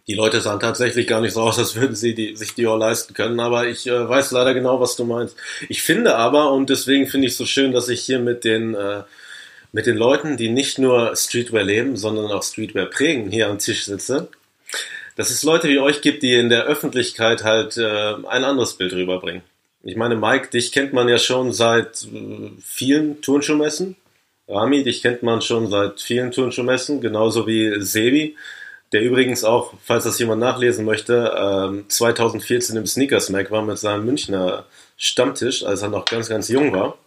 [0.06, 3.14] Die Leute sahen tatsächlich gar nicht so aus, als würden sie die, sich Dior leisten
[3.14, 5.38] können, aber ich äh, weiß leider genau, was du meinst.
[5.70, 8.76] Ich finde aber, und deswegen finde ich es so schön, dass ich hier mit den,
[8.76, 9.04] äh,
[9.72, 13.86] mit den Leuten, die nicht nur Streetwear leben, sondern auch Streetwear prägen, hier am Tisch
[13.86, 14.28] sitze.
[15.16, 18.92] Dass es Leute wie euch gibt, die in der Öffentlichkeit halt äh, ein anderes Bild
[18.92, 19.42] rüberbringen.
[19.84, 23.96] Ich meine, Mike, dich kennt man ja schon seit äh, vielen Turnschuhmessen.
[24.48, 28.36] Rami, dich kennt man schon seit vielen Turnschuhmessen, genauso wie Sebi
[28.94, 33.80] der übrigens auch, falls das jemand nachlesen möchte, ähm, 2014 im Sneakers Mac war mit
[33.80, 34.66] seinem Münchner
[34.98, 36.98] Stammtisch, als er noch ganz, ganz jung war.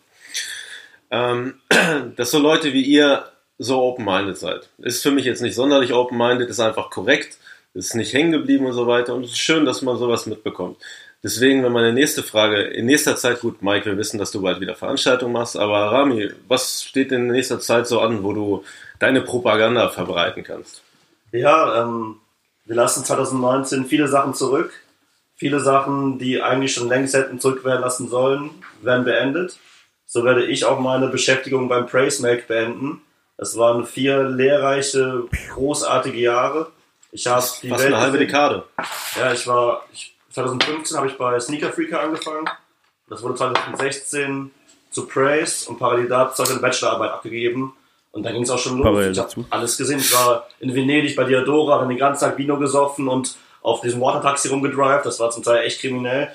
[1.12, 1.60] Ähm,
[2.16, 4.68] dass so Leute wie ihr so open-minded seid.
[4.78, 7.38] Ist für mich jetzt nicht sonderlich open-minded, ist einfach korrekt,
[7.72, 9.14] ist nicht hängen geblieben und so weiter.
[9.14, 10.78] Und es ist schön, dass man sowas mitbekommt.
[11.26, 14.60] Deswegen, wenn meine nächste Frage, in nächster Zeit, gut, Mike, wir wissen, dass du bald
[14.60, 18.64] wieder Veranstaltungen machst, aber Rami, was steht in nächster Zeit so an, wo du
[19.00, 20.82] deine Propaganda verbreiten kannst?
[21.32, 22.18] Ja, ähm,
[22.64, 24.72] wir lassen 2019 viele Sachen zurück.
[25.34, 28.50] Viele Sachen, die eigentlich schon längst hätten zurück werden lassen sollen,
[28.82, 29.58] werden beendet.
[30.06, 33.02] So werde ich auch meine Beschäftigung beim Praise Make beenden.
[33.36, 35.24] Es waren vier lehrreiche,
[35.54, 36.70] großartige Jahre.
[37.10, 38.18] Ich habe die Fast Welt eine halbe.
[38.18, 38.62] Dekade.
[39.18, 42.44] Ja, ich war, ich, 2015 habe ich bei Sneaker Freaker angefangen.
[43.08, 44.50] Das wurde 2016
[44.90, 47.74] zu Praise und parallel dazu habe ich eine Bachelorarbeit abgegeben.
[48.12, 48.84] Und dann ging es auch schon los.
[48.84, 49.98] Parallel ich habe alles gesehen.
[49.98, 54.00] Ich war in Venedig bei Diadora, dann den ganzen Tag Vino gesoffen und auf diesem
[54.00, 55.06] Watertaxi rumgedrived.
[55.06, 56.30] Das war zum Teil echt kriminell.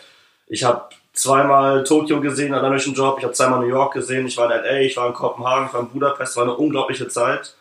[0.48, 3.18] Ich habe zweimal Tokio gesehen, durch den Job.
[3.20, 4.26] Ich habe zweimal New York gesehen.
[4.26, 6.32] Ich war in L.A., ich war in Kopenhagen, ich war in Budapest.
[6.32, 7.56] Es war eine unglaubliche Zeit.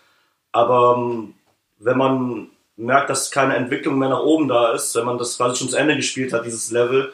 [0.52, 1.34] Aber ähm,
[1.78, 2.50] wenn man
[2.80, 5.76] merkt, dass keine Entwicklung mehr nach oben da ist, wenn man das quasi schon zu
[5.76, 7.12] Ende gespielt hat, dieses Level,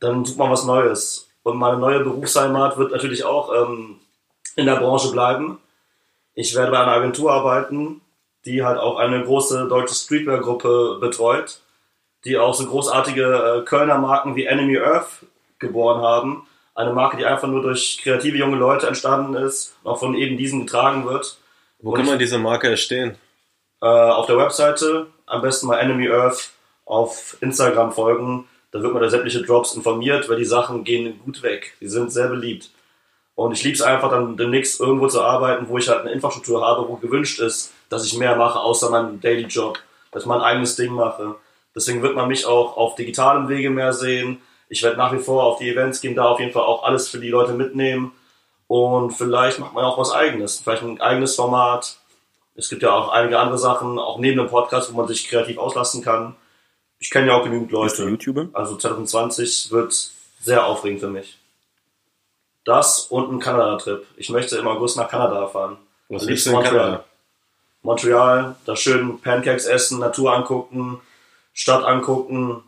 [0.00, 1.28] dann sucht man was Neues.
[1.42, 4.00] Und meine neue Berufsheimat wird natürlich auch ähm,
[4.56, 5.58] in der Branche bleiben.
[6.34, 8.00] Ich werde bei einer Agentur arbeiten,
[8.44, 11.60] die halt auch eine große deutsche Streetwear-Gruppe betreut,
[12.24, 15.24] die auch so großartige äh, Kölner Marken wie Enemy Earth
[15.58, 16.46] geboren haben.
[16.74, 20.36] Eine Marke, die einfach nur durch kreative junge Leute entstanden ist und auch von eben
[20.36, 21.38] diesen getragen wird.
[21.80, 23.16] Wo Und kann man diese Marke erstehen?
[23.80, 26.50] Äh, auf der Webseite, am besten mal Enemy Earth
[26.84, 28.48] auf Instagram folgen.
[28.70, 31.74] Da wird man da sämtliche Drops informiert, weil die Sachen gehen gut weg.
[31.80, 32.70] Die sind sehr beliebt.
[33.34, 36.66] Und ich liebe es einfach dann demnächst irgendwo zu arbeiten, wo ich halt eine Infrastruktur
[36.66, 39.78] habe, wo gewünscht ist, dass ich mehr mache, außer meinem Daily Job,
[40.10, 41.34] dass ich mein eigenes Ding mache.
[41.74, 44.40] Deswegen wird man mich auch auf digitalem Wege mehr sehen.
[44.70, 47.08] Ich werde nach wie vor auf die Events gehen, da auf jeden Fall auch alles
[47.08, 48.12] für die Leute mitnehmen.
[48.68, 50.60] Und vielleicht macht man auch was eigenes.
[50.60, 51.98] Vielleicht ein eigenes Format,
[52.56, 55.58] es gibt ja auch einige andere Sachen, auch neben dem Podcast, wo man sich kreativ
[55.58, 56.36] auslassen kann.
[56.98, 58.10] Ich kenne ja auch genügend Bist du Leute.
[58.10, 58.48] YouTuber?
[58.54, 61.38] Also 2020 wird sehr aufregend für mich.
[62.64, 64.06] Das und ein Kanada-Trip.
[64.16, 65.76] Ich möchte im August nach Kanada fahren.
[66.08, 66.84] Was liebst liebsten du in Montreal.
[66.84, 67.04] Kanada?
[67.82, 71.00] Montreal, da schön Pancakes essen, Natur angucken,
[71.52, 72.64] Stadt angucken,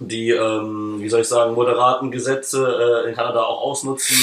[0.00, 4.16] die, ähm, wie soll ich sagen, moderaten Gesetze äh, in Kanada auch ausnutzen.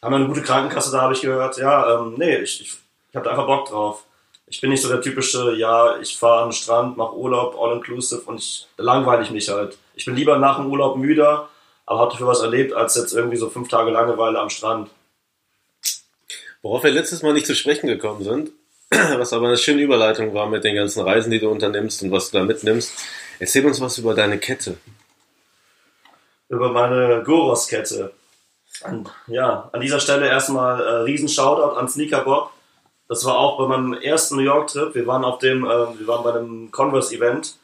[0.00, 1.56] Haben eine gute Krankenkasse da, habe ich gehört.
[1.56, 2.76] Ja, ähm, nee, ich, ich,
[3.14, 4.02] ich habe da einfach Bock drauf.
[4.48, 7.76] Ich bin nicht so der typische, ja, ich fahre an den Strand, mache Urlaub, all
[7.76, 9.78] inclusive und ich langweile ich mich halt.
[9.94, 11.48] Ich bin lieber nach dem Urlaub müder,
[11.86, 14.90] aber habe dafür was erlebt, als jetzt irgendwie so fünf Tage Langeweile am Strand.
[16.60, 18.50] Worauf wir letztes Mal nicht zu sprechen gekommen sind,
[18.90, 22.32] was aber eine schöne Überleitung war mit den ganzen Reisen, die du unternimmst und was
[22.32, 22.94] du da mitnimmst.
[23.38, 24.76] Erzähl uns was über deine Kette.
[26.48, 28.12] über meine Goros-Kette.
[29.28, 32.50] Ja, an dieser Stelle erstmal äh, riesen Shoutout an Sneaker Bob.
[33.14, 34.92] Das war auch bei meinem ersten New York-Trip.
[34.92, 37.54] Wir waren auf dem, äh, wir waren bei einem Converse-Event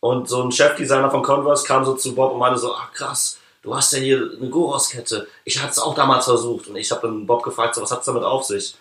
[0.00, 3.38] und so ein Chefdesigner von Converse kam so zu Bob und meinte so, ach krass,
[3.60, 5.28] du hast ja hier eine Goros-Kette.
[5.44, 8.00] Ich hatte es auch damals versucht und ich habe dann Bob gefragt, so, was hat
[8.00, 8.76] es damit auf sich?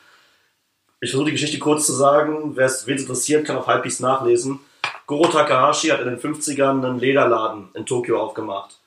[1.02, 2.56] Ich versuche die Geschichte kurz zu sagen.
[2.56, 4.62] Wer es interessiert, kann auf Hypebeast nachlesen.
[5.06, 8.80] Goro Takahashi hat in den 50ern einen Lederladen in Tokio aufgemacht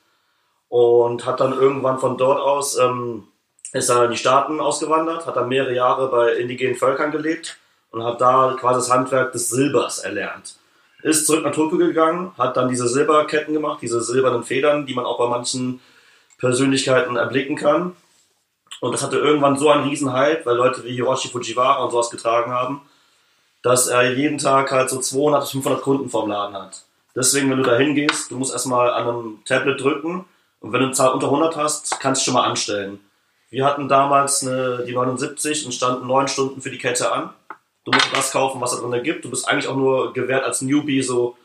[0.69, 3.27] und hat dann irgendwann von dort aus ähm,
[3.73, 7.57] ist er in die Staaten ausgewandert, hat dann mehrere Jahre bei indigenen Völkern gelebt
[7.91, 10.55] und hat da quasi das Handwerk des Silbers erlernt.
[11.03, 15.05] Ist zurück nach Tokio gegangen, hat dann diese Silberketten gemacht, diese silbernen Federn, die man
[15.05, 15.79] auch bei manchen
[16.39, 17.95] Persönlichkeiten erblicken kann.
[18.79, 22.09] Und das hatte irgendwann so einen riesen Hype, weil Leute wie Hiroshi Fujiwara und sowas
[22.09, 22.81] getragen haben,
[23.63, 26.83] dass er jeden Tag halt so 200 bis 500 Kunden vorm Laden hat.
[27.15, 30.25] Deswegen, wenn du da hingehst, du musst erstmal an einem Tablet drücken
[30.59, 32.99] und wenn du eine Zahl unter 100 hast, kannst du schon mal anstellen.
[33.49, 37.33] Wir hatten damals eine, die 79 und standen neun Stunden für die Kette an.
[37.85, 39.23] Du musst das kaufen, was da drin gibt.
[39.23, 41.37] Du bist eigentlich auch nur gewährt als Newbie so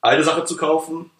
[0.00, 1.10] eine Sache zu kaufen.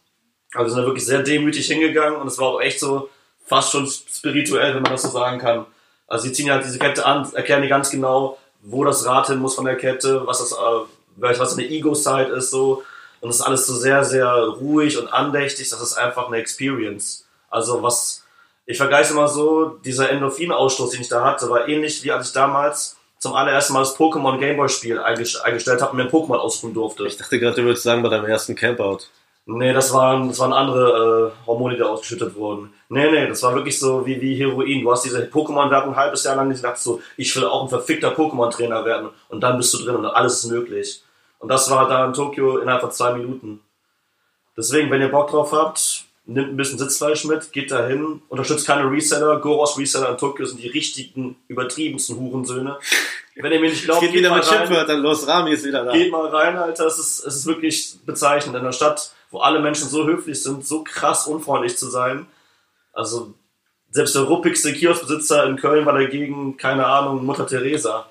[0.55, 3.09] Also sind da wirklich sehr demütig hingegangen und es war auch echt so
[3.45, 5.67] fast schon spirituell, wenn man das so sagen kann.
[6.09, 9.39] Also sie ziehen halt diese Kette an, erklären dir ganz genau, wo das Rad hin
[9.39, 12.83] muss von der Kette, was das, äh, was eine Ego-Side ist so.
[13.21, 15.69] Und es ist alles so sehr, sehr ruhig und andächtig.
[15.71, 17.27] Das ist einfach eine Experience.
[17.49, 18.25] Also was,
[18.67, 22.33] ich vergleiche immer so, dieser Endorphinausstoß, den ich da hatte, war ähnlich wie als ich
[22.33, 26.75] damals zum allerersten Mal das Pokémon Gameboy Spiel eingestellt habe und mir ein Pokémon ausruhen
[26.75, 27.07] durfte.
[27.07, 29.09] Ich dachte gerade, du würdest sagen, bei deinem ersten Campout.
[29.49, 32.73] Nee, das waren, das waren andere äh, Hormone, die da ausgeschüttet wurden.
[32.89, 34.83] Nee, nee, das war wirklich so wie, wie Heroin.
[34.83, 38.13] Du hast diese Pokémon-Werbung ein halbes Jahr lang gedacht, so, ich will auch ein verfickter
[38.13, 39.11] Pokémon-Trainer werden.
[39.29, 41.01] Und dann bist du drin und alles ist möglich.
[41.39, 43.61] Und das war da in Tokio innerhalb von zwei Minuten.
[44.57, 48.91] Deswegen, wenn ihr Bock drauf habt, nimmt ein bisschen Sitzfleisch mit, geht dahin, unterstützt keine
[48.91, 49.41] Reseller.
[49.41, 52.79] Goros Reseller in Tokio sind die richtigen, übertriebensten Hurensöhne.
[53.37, 54.59] Wenn ihr mir nicht glaubt, Geht geht wieder mal mit rein.
[54.59, 55.93] Schimpfwörtern los, Rami ist wieder da.
[55.93, 56.87] Geht mal rein, Alter.
[56.87, 58.57] Es ist, es ist wirklich bezeichnend.
[58.57, 62.27] In einer Stadt, wo alle Menschen so höflich sind, so krass unfreundlich zu sein.
[62.95, 63.35] Also,
[63.91, 68.09] selbst der ruppigste Kioskbesitzer in Köln war dagegen, keine Ahnung, Mutter Teresa.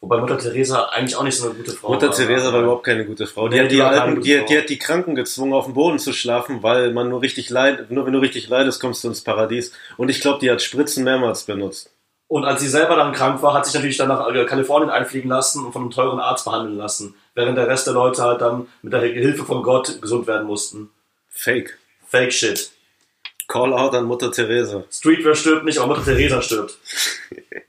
[0.00, 2.14] Wobei Mutter Teresa eigentlich auch nicht so eine gute Frau Mutter war.
[2.14, 3.48] Teresa war überhaupt keine gute Frau.
[3.48, 5.98] Die Nee, hat die die, Alten, die, die hat die Kranken gezwungen, auf dem Boden
[5.98, 9.22] zu schlafen, weil man nur richtig leid, nur wenn du richtig leidest, kommst du ins
[9.22, 9.72] Paradies.
[9.96, 11.90] Und ich glaube, die hat Spritzen mehrmals benutzt.
[12.28, 15.30] Und als sie selber dann krank war, hat sich natürlich dann nach äh, Kalifornien einfliegen
[15.30, 17.14] lassen und von einem teuren Arzt behandeln lassen.
[17.34, 20.90] Während der Rest der Leute halt dann mit der Hilfe von Gott gesund werden mussten.
[21.30, 21.78] Fake.
[22.06, 22.70] Fake shit.
[23.48, 24.84] Call out an Mutter Teresa.
[24.90, 26.76] Streetwear stirbt nicht, aber Mutter Teresa stirbt.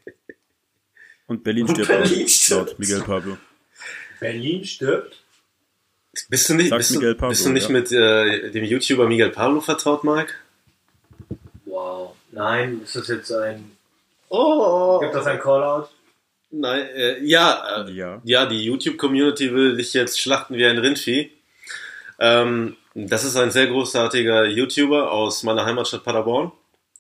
[1.30, 2.70] Und Berlin Und stirbt Berlin auch, stirbt.
[2.72, 3.38] laut Miguel Pablo.
[4.20, 5.24] Berlin stirbt.
[6.28, 7.72] Bist du nicht, Sagt bist du, Miguel Pablo, bist du nicht ja.
[7.72, 10.34] mit äh, dem YouTuber Miguel Pablo vertraut, Mike?
[11.66, 12.16] Wow.
[12.32, 13.72] Nein, ist das jetzt ein.
[14.30, 15.00] Oh.
[15.00, 15.88] Gibt das ein Callout?
[16.52, 18.22] Nein, äh, ja, äh, Ja.
[18.24, 21.30] ja, die YouTube-Community will dich jetzt schlachten wie ein Rindvieh.
[22.20, 26.52] Ähm, das ist ein sehr großartiger YouTuber aus meiner Heimatstadt Paderborn.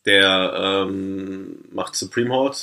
[0.05, 2.57] Der ähm, macht Supreme Horde.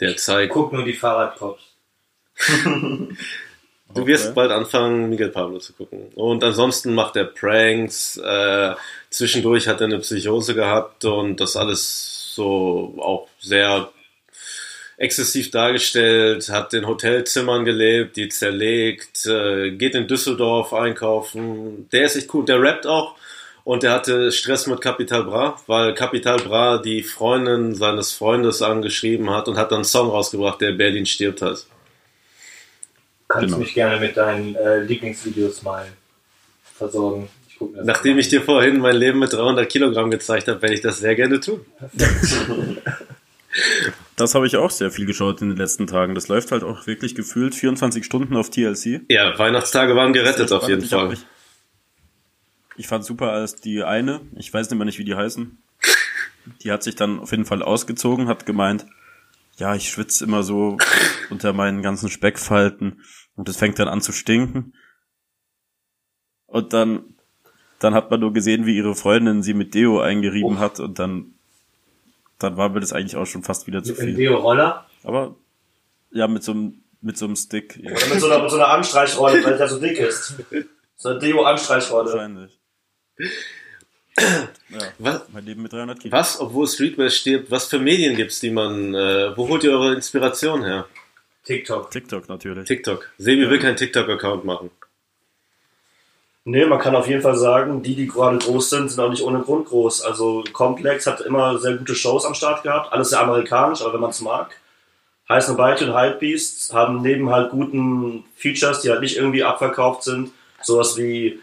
[0.00, 1.62] Der zeigt, Guck nur die Fahrradcops.
[2.64, 4.34] du wirst Okay.
[4.34, 6.08] bald anfangen, Miguel Pablo zu gucken.
[6.14, 8.16] Und ansonsten macht er Pranks.
[8.16, 8.74] Äh,
[9.10, 13.90] zwischendurch hat er eine Psychose gehabt und das alles so auch sehr
[14.98, 21.88] exzessiv dargestellt, hat in Hotelzimmern gelebt, die zerlegt, äh, geht in Düsseldorf einkaufen.
[21.92, 22.44] Der ist echt cool.
[22.44, 23.14] Der rappt auch
[23.68, 29.28] und der hatte Stress mit Capital Bra, weil Capital Bra die Freundin seines Freundes angeschrieben
[29.28, 31.66] hat und hat dann einen Song rausgebracht, der Berlin stirbt heißt.
[33.28, 33.58] Kannst Genau.
[33.58, 35.86] mich gerne mit deinen äh, Lieblingsvideos mal
[36.78, 37.28] versorgen.
[37.46, 40.48] Ich guck mir das Nachdem mal ich dir vorhin mein Leben mit 300 Kilogramm gezeigt
[40.48, 41.60] habe, werde ich das sehr gerne tun.
[44.16, 46.14] Das habe ich auch sehr viel geschaut in den letzten Tagen.
[46.14, 49.02] Das läuft halt auch wirklich gefühlt 24 Stunden auf TLC.
[49.08, 50.84] Ja, Weihnachtstage waren gerettet auf jeden.
[50.84, 51.16] Fall.
[52.78, 55.58] Ich, fand super, als die eine, ich weiß nicht mehr nicht, wie die heißen,
[56.62, 58.86] die hat sich dann auf jeden Fall ausgezogen, hat gemeint,
[59.56, 60.78] ja, ich schwitze immer so
[61.30, 63.02] unter meinen ganzen Speckfalten
[63.36, 64.72] und es fängt dann an zu stinken.
[66.46, 67.14] Und dann,
[67.78, 70.60] dann hat man nur gesehen, wie ihre Freundin sie mit Deo eingerieben Oh.
[70.60, 71.34] hat und dann,
[72.38, 74.16] dann war mir das eigentlich auch schon fast wieder zu Mit dem viel.
[74.16, 74.86] Deo-Roller.
[75.04, 75.34] Aber
[76.10, 77.78] ja, mit so einem, mit so einem Stick.
[77.84, 80.34] Oder mit so einer, mit so einer Anstreichrolle, weil der so dick ist.
[81.00, 82.10] So eine Deo-Anstreichrolle.
[82.10, 82.57] Wahrscheinlich.
[83.18, 86.12] Ja, Was, mein Leben mit 300 Kilo.
[86.12, 89.94] was, obwohl Streetwear stirbt, was für Medien gibt's, die man, äh, wo holt ihr eure
[89.94, 90.86] Inspiration her?
[91.44, 91.90] TikTok.
[91.90, 92.66] TikTok natürlich.
[92.66, 93.08] TikTok.
[93.18, 94.70] Sebi will keinen TikTok-Account machen.
[96.44, 99.22] Nee, man kann auf jeden Fall sagen, die, die gerade groß sind, sind auch nicht
[99.22, 100.02] ohne Grund groß.
[100.02, 104.00] Also Complex hat immer sehr gute Shows am Start gehabt, alles sehr amerikanisch, aber wenn
[104.00, 104.56] man es mag.
[105.28, 110.32] Heiß Bite und Hypebeast haben neben halt guten Features, die halt nicht irgendwie abverkauft sind,
[110.62, 111.38] sowas wie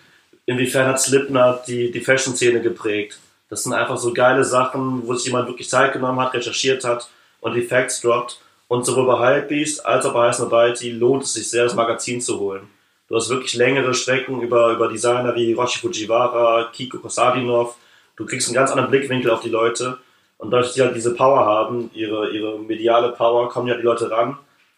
[0.46, 3.20] inwiefern hat Slipknot die, die Fashion-Szene geprägt.
[3.50, 7.10] Das sind einfach so geile Sachen, wo sich jemand wirklich Zeit genommen hat, recherchiert hat
[7.42, 8.40] und die Facts droppt.
[8.68, 12.20] Und sowohl bei Hypebeast als auch bei Heiß Bite lohnt es sich sehr, das Magazin
[12.20, 12.68] zu holen.
[13.08, 17.76] Du hast wirklich längere Strecken über, über Designer wie Hiroshi Fujiwara, Kiko Kosadinov.
[18.16, 20.00] Du kriegst einen ganz anderen Blickwinkel auf die Leute.
[20.38, 23.84] Und dadurch, dass die halt diese Power haben, ihre, ihre mediale Power, kommen ja die
[23.84, 24.38] Leute ran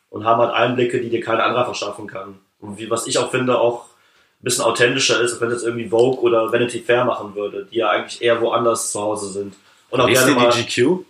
[0.09, 2.39] und haben halt Einblicke, die dir kein anderer verschaffen kann.
[2.59, 3.86] Und wie, was ich auch finde, auch
[4.39, 7.77] ein bisschen authentischer ist, als wenn das irgendwie Vogue oder Vanity Fair machen würde, die
[7.77, 9.55] ja eigentlich eher woanders zu Hause sind.
[9.89, 10.51] Und auch Liest gerne mal.
[10.51, 11.05] die GQ?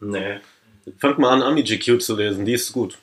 [0.00, 0.40] Nee.
[0.98, 2.98] Fangt mal an, Ami GQ zu lesen, die ist gut.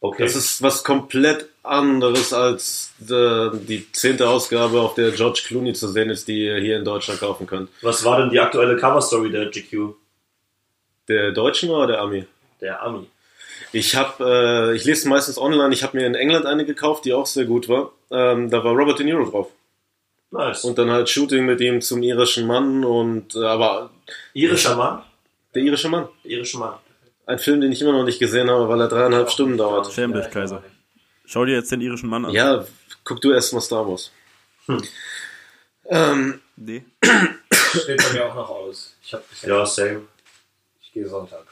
[0.00, 0.22] Okay.
[0.22, 5.88] Das ist was komplett anderes als äh, die zehnte Ausgabe, auf der George Clooney zu
[5.88, 7.68] sehen ist, die ihr hier in Deutschland kaufen könnt.
[7.82, 9.94] was war denn die aktuelle Coverstory der GQ?
[11.08, 12.24] Der Deutschen oder der Ami?
[12.60, 13.06] Der Ami.
[13.72, 15.72] Ich habe, äh, ich lese meistens online.
[15.74, 17.92] Ich habe mir in England eine gekauft, die auch sehr gut war.
[18.10, 19.48] Ähm, da war Robert De Niro drauf
[20.32, 20.64] Nice.
[20.64, 23.90] und dann halt Shooting mit ihm zum irischen Mann und äh, aber
[24.34, 25.02] Irischer Mann?
[25.54, 26.74] der irische Mann, Irischer Mann.
[27.26, 29.92] ein Film, den ich immer noch nicht gesehen habe, weil er dreieinhalb Stunden dauert.
[29.92, 30.62] Schäm dich, Kaiser.
[31.24, 32.32] Schau dir jetzt den irischen Mann an.
[32.32, 32.64] Ja,
[33.04, 34.10] guck du erst mal Star Wars.
[35.86, 36.84] Ähm, Nee.
[37.82, 38.94] Steht bei mir auch noch aus.
[39.02, 40.02] Ich hab Ja, same.
[40.82, 41.44] ich gehe Sonntag.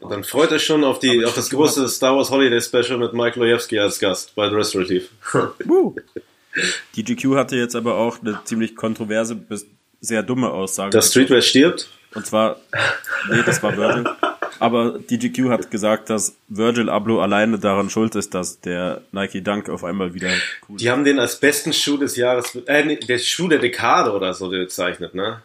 [0.00, 3.38] Dann freut euch schon auf, die, auf das große Star Wars Holiday Special mit Mike
[3.38, 5.06] Lojewski als Gast bei The Restorative.
[5.64, 5.96] Woo.
[6.94, 9.66] Die GQ hatte jetzt aber auch eine ziemlich kontroverse bis
[10.00, 10.90] sehr dumme Aussage.
[10.90, 11.88] Dass Streetwear stirbt?
[12.14, 12.56] Und zwar,
[13.30, 14.04] nee, das war Virgil.
[14.58, 19.42] Aber die GQ hat gesagt, dass Virgil Abloh alleine daran schuld ist, dass der Nike
[19.42, 20.30] Dunk auf einmal wieder
[20.68, 24.12] cool Die haben den als besten Schuh des Jahres, äh, nee, der Schuh der Dekade
[24.12, 25.42] oder so bezeichnet, ne?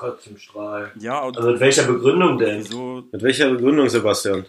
[0.00, 0.92] Kotze im Strahl.
[0.98, 2.62] Ja, und Also mit welcher Begründung denn?
[2.62, 4.46] so, Mit welcher Begründung, Sebastian?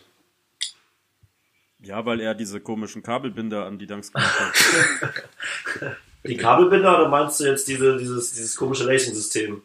[1.84, 5.98] ja, weil er diese komischen Kabelbinder an die Dunks gemacht hat.
[6.24, 9.60] Die Kabelbinder oder meinst du jetzt diese, dieses, dieses komische Racing-System?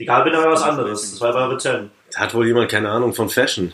[0.00, 1.12] Die Kabelbinder war was anderes.
[1.12, 1.92] Das war bei Return.
[2.12, 3.72] Da hat wohl jemand keine Ahnung von Fashion.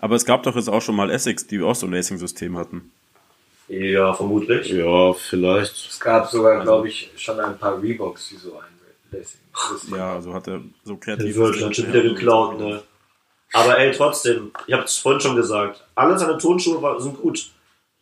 [0.00, 2.90] Aber es gab doch jetzt auch schon mal Essex, die auch so ein Racing-System hatten.
[3.68, 4.70] Ja, vermutlich.
[4.70, 5.76] Ja, vielleicht.
[5.88, 8.74] Es gab sogar, glaube ich, schon ein paar Reeboks, die so ein
[9.12, 9.39] Racing.
[9.94, 11.36] Ja, also hat er so Die kreativ.
[11.36, 12.82] Virgil hat schon wieder geklaut, ne?
[13.52, 17.50] Aber ey, trotzdem, ich habe es vorhin schon gesagt, alle seine Tonschuhe war, sind gut.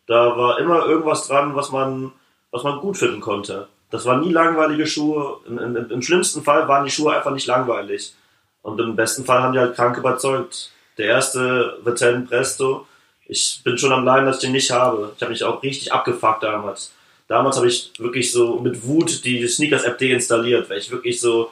[0.05, 2.11] Da war immer irgendwas dran, was man,
[2.51, 3.67] was man gut finden konnte.
[3.89, 5.37] Das waren nie langweilige Schuhe.
[5.47, 8.13] Im, im, Im schlimmsten Fall waren die Schuhe einfach nicht langweilig.
[8.61, 10.71] Und im besten Fall haben die halt krank überzeugt.
[10.97, 12.85] Der erste Vetten Presto,
[13.25, 15.13] ich bin schon am Leiden, dass ich den nicht habe.
[15.15, 16.93] Ich habe mich auch richtig abgefuckt damals.
[17.29, 21.51] Damals habe ich wirklich so mit Wut die Sneakers-App deinstalliert, weil ich wirklich so,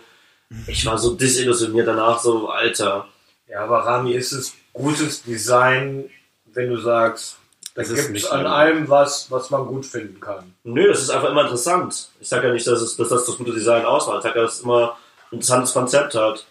[0.66, 3.08] ich war so disillusioniert danach, so, Alter.
[3.48, 6.10] Ja, aber Rami, ist es gutes Design,
[6.46, 7.38] wenn du sagst,
[7.76, 10.56] da gibt es nicht an nur- allem was, was man gut finden kann.
[10.64, 12.10] Nö, das ist einfach immer interessant.
[12.20, 14.18] Ich sag ja nicht, dass, es, dass das das gute Design ausmacht.
[14.18, 14.98] Ich sag ja, dass es immer
[15.32, 16.46] ein interessantes Konzept hat.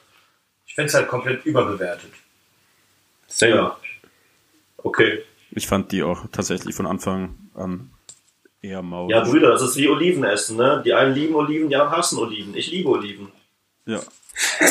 [0.67, 2.13] Ich finde es halt komplett überbewertet.
[3.27, 3.73] Same.
[4.79, 5.25] Okay.
[5.51, 7.91] Ich fand die auch tatsächlich von Anfang an
[8.63, 9.09] eher mau.
[9.09, 10.83] Ja, Brüder, das ist wie Oliven essen, ne?
[10.85, 12.57] Die einen lieben Oliven, die anderen hassen Oliven.
[12.57, 13.31] Ich liebe Oliven.
[13.87, 14.01] Ja.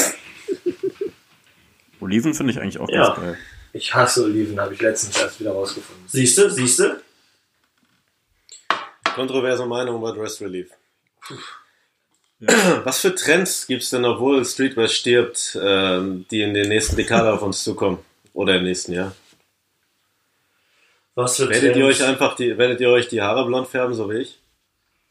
[2.01, 3.07] Oliven finde ich eigentlich auch Ja.
[3.07, 3.37] ganz geil.
[3.73, 6.05] Ich hasse Oliven, habe ich letztens erst wieder rausgefunden.
[6.07, 7.01] Siehst du, siehst du?
[9.15, 10.69] Kontroverse Meinung über Dress Relief.
[12.83, 17.29] Was für Trends gibt es denn, obwohl Streetwear stirbt, ähm, die in den nächsten Dekaden
[17.31, 17.99] auf uns zukommen?
[18.33, 19.15] Oder im nächsten Jahr?
[21.15, 24.17] Was Werdet ihr euch einfach die, werdet ihr euch die Haare blond färben, so wie
[24.17, 24.37] ich?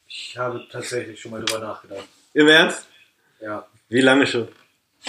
[0.07, 2.05] Ich habe tatsächlich schon mal drüber nachgedacht.
[2.35, 2.87] Im Ernst?
[3.41, 4.49] Ja, Wie lange schon?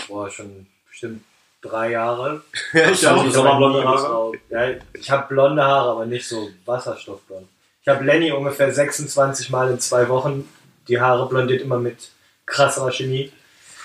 [0.07, 1.23] boah, schon bestimmt
[1.61, 2.43] drei Jahre.
[2.73, 4.31] Ja, ich Sommerblonde nie Haare?
[4.49, 7.47] Ja, ich habe blonde Haare, aber nicht so wasserstoffblond.
[7.81, 10.49] Ich habe Lenny ungefähr 26 Mal in zwei Wochen
[10.87, 12.09] die Haare blondiert, immer mit
[12.45, 13.31] krasser Chemie.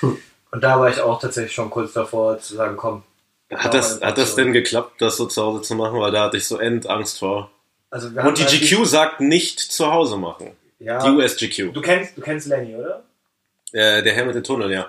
[0.00, 3.02] Und da war ich auch tatsächlich schon kurz davor zu sagen, komm.
[3.52, 5.98] Hat das, hat das denn geklappt, das so zu Hause zu machen?
[6.00, 7.50] Weil da hatte ich so Endangst vor.
[7.90, 10.56] Also wir Und die halt GQ sagt nicht zu Hause machen.
[10.78, 11.72] Ja, Die US-GQ.
[11.74, 13.02] du kennst, du kennst Lenny, oder?
[13.72, 14.88] Äh, der Herr mit den Tunneln, ja.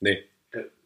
[0.00, 0.24] Nee.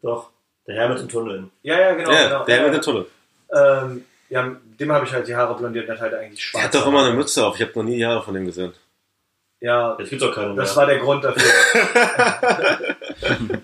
[0.03, 0.31] Doch.
[0.67, 1.51] Der Herr mit den Tunneln.
[1.63, 2.13] Ja, ja, genau.
[2.13, 2.45] ja, genau.
[2.45, 3.07] der Herr mit ja, den Tunneln.
[3.53, 6.63] ähm, ja, dem habe ich halt die Haare blondiert, der hat halt eigentlich schwarz.
[6.63, 7.57] Der hat doch immer eine Mütze auf.
[7.57, 8.73] Ich habe noch nie die Haare von dem gesehen.
[9.61, 10.77] Ja, Jetzt gibt's auch keine Das mehr.
[10.77, 11.43] war der Grund dafür.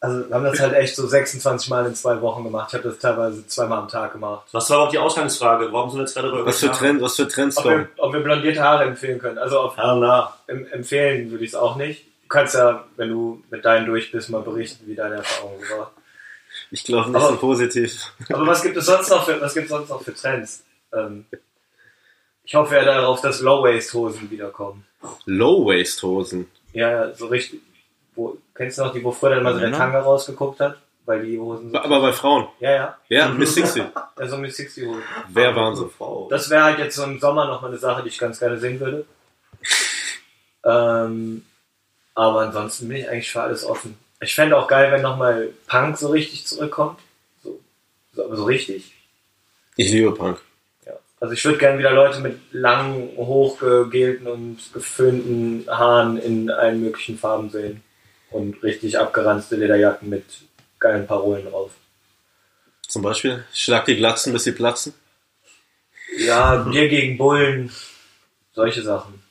[0.00, 2.68] also wir haben das halt echt so 26 Mal in zwei Wochen gemacht.
[2.70, 4.46] Ich habe das teilweise zweimal am Tag gemacht.
[4.52, 5.72] Was war überhaupt die Ausgangsfrage?
[5.72, 7.88] Warum sind wir jetzt gerade über Was für, Trend, was für Trends Ob kommen?
[7.96, 9.38] wir, ob wir blondierte Haare empfehlen können.
[9.38, 9.74] Also auf,
[10.46, 12.04] em, empfehlen würde ich es auch nicht.
[12.22, 15.90] Du kannst ja, wenn du mit deinen durch bist, mal berichten, wie deine Erfahrung war.
[16.70, 18.12] Ich glaube nicht Aber- so positiv.
[18.32, 20.64] Aber was gibt es sonst noch für, was gibt es sonst noch für Trends?
[20.92, 21.24] Ähm,
[22.44, 24.84] ich hoffe ja darauf, dass Low-Waist-Hosen wiederkommen.
[25.26, 26.50] Low-Waist-Hosen.
[26.72, 27.60] Ja, ja, so richtig.
[28.14, 29.78] Wo, kennst du noch die, wo früher dann mal so der Männer?
[29.78, 30.76] Tanga rausgeguckt hat?
[31.06, 31.78] Weil die Hosen so.
[31.78, 32.48] Aber bei Frauen.
[32.60, 32.98] Ja, ja.
[33.08, 33.84] Ja, Miss 60.
[34.16, 35.02] Also mit 60 Hosen.
[35.28, 35.88] Wer Wahnsinn.
[35.96, 36.28] Frau.
[36.28, 38.78] Das wäre halt jetzt so im Sommer nochmal eine Sache, die ich ganz gerne sehen
[38.78, 39.06] würde.
[40.64, 41.44] Ähm,
[42.14, 43.96] aber ansonsten bin ich eigentlich für alles offen.
[44.20, 46.98] Ich fände auch geil, wenn nochmal Punk so richtig zurückkommt.
[47.42, 47.60] So,
[48.12, 48.92] so, aber so richtig.
[49.76, 50.40] Ich liebe Punk.
[50.84, 50.94] Ja.
[51.20, 57.16] Also ich würde gerne wieder Leute mit langen, hochgegelten und geföhnten Haaren in allen möglichen
[57.16, 57.84] Farben sehen.
[58.30, 60.24] Und richtig abgeranzte Lederjacken mit
[60.78, 61.70] geilen Parolen drauf.
[62.86, 64.94] Zum Beispiel, schlag die Glatzen, bis sie platzen.
[66.18, 67.70] Ja, Bier gegen Bullen.
[68.52, 69.22] Solche Sachen.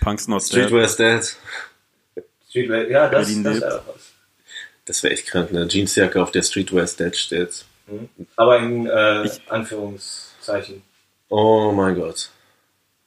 [0.00, 0.48] Punks Not Dead.
[0.50, 1.36] Streetwear is dead.
[2.48, 4.12] Streetwear, ja, das, Berlin das wäre was.
[4.86, 5.66] Das wäre echt krank, ne?
[5.68, 7.64] Jeansjacke, auf der Streetwear is dead steht.
[8.36, 10.82] Aber in äh, Ich- Anführungszeichen.
[11.28, 12.30] Oh mein Gott.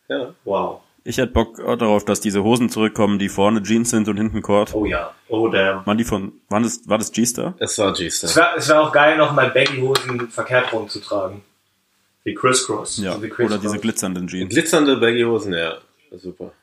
[0.08, 0.34] Ja.
[0.44, 0.83] Wow.
[1.06, 4.74] Ich hätte Bock darauf, dass diese Hosen zurückkommen, die vorne Jeans sind und hinten Cord.
[4.74, 5.14] Oh ja.
[5.28, 5.86] Oh damn.
[5.86, 7.56] Waren die von, waren das, war das G-Star?
[7.60, 8.36] Es war Es G-Star.
[8.36, 11.42] wäre es wär auch geil, nochmal Baggy-Hosen verkehrt rumzutragen.
[12.24, 12.98] Wie Crisscross.
[13.00, 13.22] Ja.
[13.22, 14.50] wie Chris Oder diese glitzernden Jeans.
[14.54, 15.78] Glitzernde Baggy-Hosen, ja.
[16.12, 16.54] Super.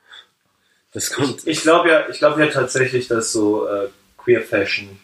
[0.92, 1.46] Das kommt.
[1.46, 4.98] Ich glaube ja, ich glaube ja tatsächlich, dass so äh, Queer Fashion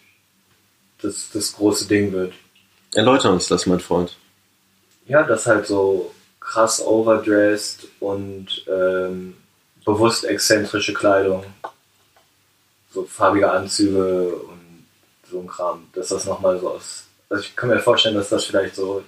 [1.03, 2.33] das, das große Ding wird.
[2.95, 4.17] Erläuter uns das, mein Freund.
[5.07, 6.13] Ja, das halt so
[6.47, 9.37] krass overdressed und ähm,
[9.85, 11.45] bewusst exzentrische Kleidung.
[12.93, 14.87] So farbige Anzüge und
[15.29, 15.89] so ein Kram.
[15.93, 17.05] Dass das nochmal so aus.
[17.29, 19.03] Also ich kann mir vorstellen, dass das vielleicht so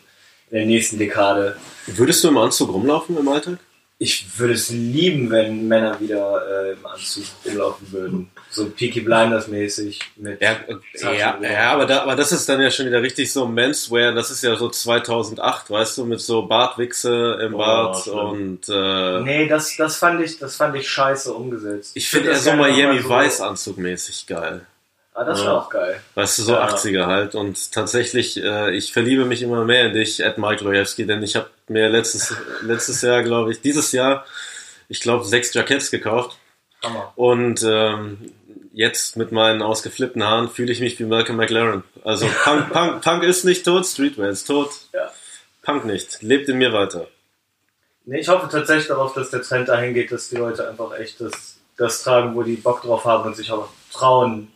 [0.51, 1.57] in der nächsten Dekade.
[1.87, 3.59] Würdest du im Anzug rumlaufen im Alltag?
[4.01, 8.31] Ich würde es lieben, wenn Männer wieder äh, im Anzug rumlaufen würden.
[8.49, 10.57] So Peaky Blinders mäßig mit Ja,
[10.95, 14.13] ja, ja aber, da, aber das ist dann ja schon wieder richtig so Menswear.
[14.13, 18.19] Das ist ja so 2008, weißt du, mit so Bartwichse im Oh, Bart schlimm.
[18.19, 21.91] und äh, Nee, das, das fand ich, das fand ich scheiße umgesetzt.
[21.95, 24.61] ich finde eher so Miami Weiß anzugmäßig geil.
[25.21, 25.57] Ah, das Ja.
[25.59, 26.01] auch geil.
[26.15, 26.65] Weißt du, so Ja.
[26.69, 27.35] 80er halt.
[27.35, 31.35] Und tatsächlich, äh, ich verliebe mich immer mehr in dich, Ed Mike Lojewski, denn ich
[31.35, 34.25] habe mir letztes, letztes Jahr, glaube ich, dieses Jahr,
[34.89, 36.39] ich glaube, sechs Jacketts gekauft.
[36.85, 37.13] Hammer.
[37.17, 38.33] Und ähm,
[38.73, 41.83] jetzt mit meinen ausgeflippten Haaren fühle ich mich wie Malcolm McLaren.
[42.05, 44.71] Also Punk, Punk, Punk ist nicht tot, Streetwear ist tot.
[44.93, 45.11] Ja.
[45.63, 46.23] Punk nicht.
[46.23, 47.09] Lebt in mir weiter.
[48.05, 51.21] Nee, ich hoffe tatsächlich darauf, dass der Trend dahin geht, dass die Leute einfach echt
[51.21, 54.53] das, das tragen, wo die Bock drauf haben und sich auch trauen,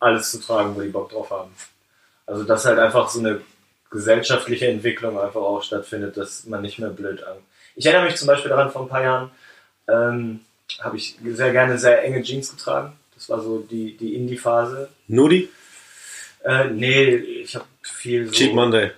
[0.00, 1.54] alles zu tragen, wo die Bock drauf haben.
[2.26, 3.40] Also dass halt einfach so eine
[3.90, 7.36] gesellschaftliche Entwicklung einfach auch stattfindet, dass man nicht mehr blöd an.
[7.76, 9.30] Ich erinnere mich zum Beispiel daran, vor ein paar Jahren
[9.88, 10.40] ähm,
[10.80, 12.92] habe ich sehr gerne sehr enge Jeans getragen.
[13.14, 14.88] Das war so die, die Indie-Phase.
[15.08, 15.50] Nudi?
[16.44, 18.32] Äh, nee, ich habe viel so...
[18.32, 18.92] Cheap Monday.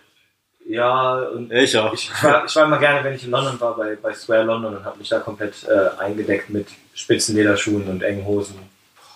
[0.67, 1.93] Ja, und Ich auch.
[1.93, 4.77] ich, war, ich war immer gerne, wenn ich in London war, bei, bei Square London
[4.77, 8.59] und habe mich da komplett äh, eingedeckt mit spitzen Lederschuhen und engen Hosen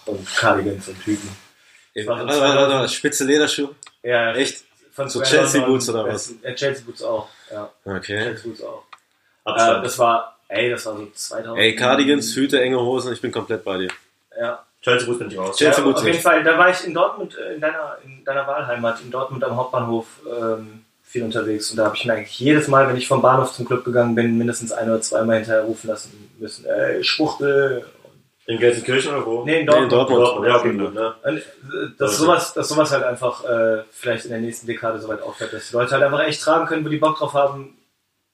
[0.07, 1.29] und Cardigans und Tüten.
[2.05, 3.75] Warte, so warte, warte, warte, spitze Lederschuhe?
[4.03, 4.65] Ja, Echt?
[4.93, 6.33] Von So Chelsea Boots oder was?
[6.43, 7.29] Ja, Chelsea Boots auch.
[7.53, 8.19] Ja, Okay.
[8.19, 8.85] Chelsea Boots auch.
[9.45, 11.59] Äh, das war, ey, das war so 2000.
[11.59, 13.89] Ey, Cardigans, Hüte, enge Hosen, ich bin komplett bei dir.
[14.41, 14.65] Ja.
[14.83, 15.57] Chelsea Boots bin ich raus.
[15.57, 16.21] Chelsea ja, Boots auf jeden.
[16.21, 19.57] Fall, da war ich in Dortmund, äh, in deiner, in deiner Wahlheimat, in Dortmund am
[19.57, 21.71] Hauptbahnhof ähm, viel unterwegs.
[21.71, 24.15] Und da habe ich mir eigentlich jedes Mal, wenn ich vom Bahnhof zum Club gegangen
[24.15, 27.85] bin, mindestens ein oder zweimal hinterher rufen lassen müssen, ey, Schwuchtel.
[28.47, 29.45] In Gelsenkirchen oder wo?
[29.45, 29.93] Nee, in Nee, in Dortmund.
[29.93, 30.21] Dortmund.
[30.21, 31.15] Dortmund, ja, okay, gut, ne?
[31.25, 31.41] Und, äh,
[31.99, 35.53] dass, sowas, dass sowas halt einfach äh, vielleicht in der nächsten Dekade so weit aufhört,
[35.53, 37.77] dass die Leute halt einfach echt tragen können, wo die Bock drauf haben.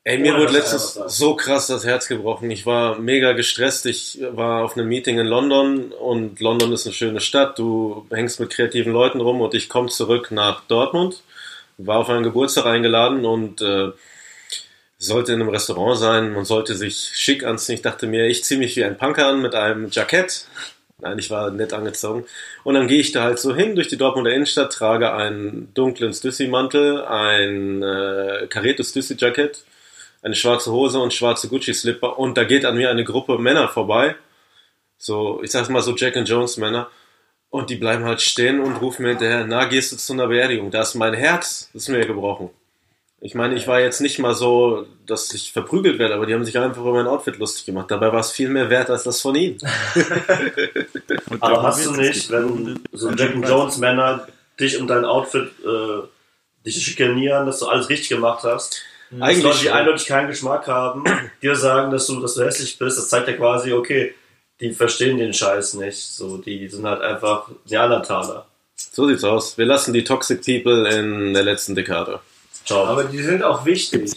[0.05, 2.51] Ey, mir wurde letztens so krass das Herz gebrochen.
[2.51, 3.87] Ich war mega gestresst.
[3.87, 7.57] Ich war auf einem Meeting in London und London ist eine schöne Stadt.
[7.57, 11.23] Du hängst mit kreativen Leuten rum und ich komme zurück nach Dortmund.
[11.79, 13.93] War auf einen Geburtstag eingeladen und äh,
[15.03, 16.33] sollte in einem Restaurant sein.
[16.33, 17.77] Man sollte sich schick anziehen.
[17.77, 20.47] Ich dachte mir, ich ziehe mich wie ein Punker an mit einem Jackett.
[20.99, 22.25] Nein, ich war nett angezogen.
[22.63, 26.13] Und dann gehe ich da halt so hin durch die Dortmunder Innenstadt, trage einen dunklen
[26.13, 29.65] Stüssi-Mantel, ein äh, kariertes Stüssi-Jackett,
[30.23, 32.19] eine schwarze Hose und schwarze Gucci-Slipper.
[32.21, 34.15] Und da geht an mir eine Gruppe Männer vorbei.
[34.99, 36.89] So, ich sag's mal so Jack and Jones Männer.
[37.51, 40.71] Und die bleiben halt stehen und rufen mir hinterher, na, gehst du zu einer Beerdigung?
[40.71, 42.51] Da ist mein Herz, das ist mir gebrochen.
[43.25, 46.45] Ich meine, ich war jetzt nicht mal so, dass ich verprügelt werde, aber die haben
[46.45, 47.89] sich einfach über mein Outfit lustig gemacht.
[47.89, 49.59] Dabei war es viel mehr wert als das von ihnen.
[51.31, 54.27] Und Aber hast du nicht, wenn so Jack and Jones Männer
[54.59, 56.03] dich um dein Outfit äh,
[56.66, 58.83] dich schikanieren, dass du alles richtig gemacht hast?
[59.12, 61.05] Dass Eigentlich Leute, die eindeutig keinen Geschmack haben,
[61.43, 64.16] dir sagen, dass du, dass du hässlich bist, das zeigt ja quasi, okay,
[64.59, 65.99] die verstehen den Scheiß nicht.
[65.99, 68.47] So, die sind halt einfach Neandertaler.
[68.75, 69.57] So sieht's aus.
[69.57, 72.18] Wir lassen die Toxic People in der letzten Dekade.
[72.65, 72.85] Ciao.
[72.85, 74.13] Aber die sind auch wichtig.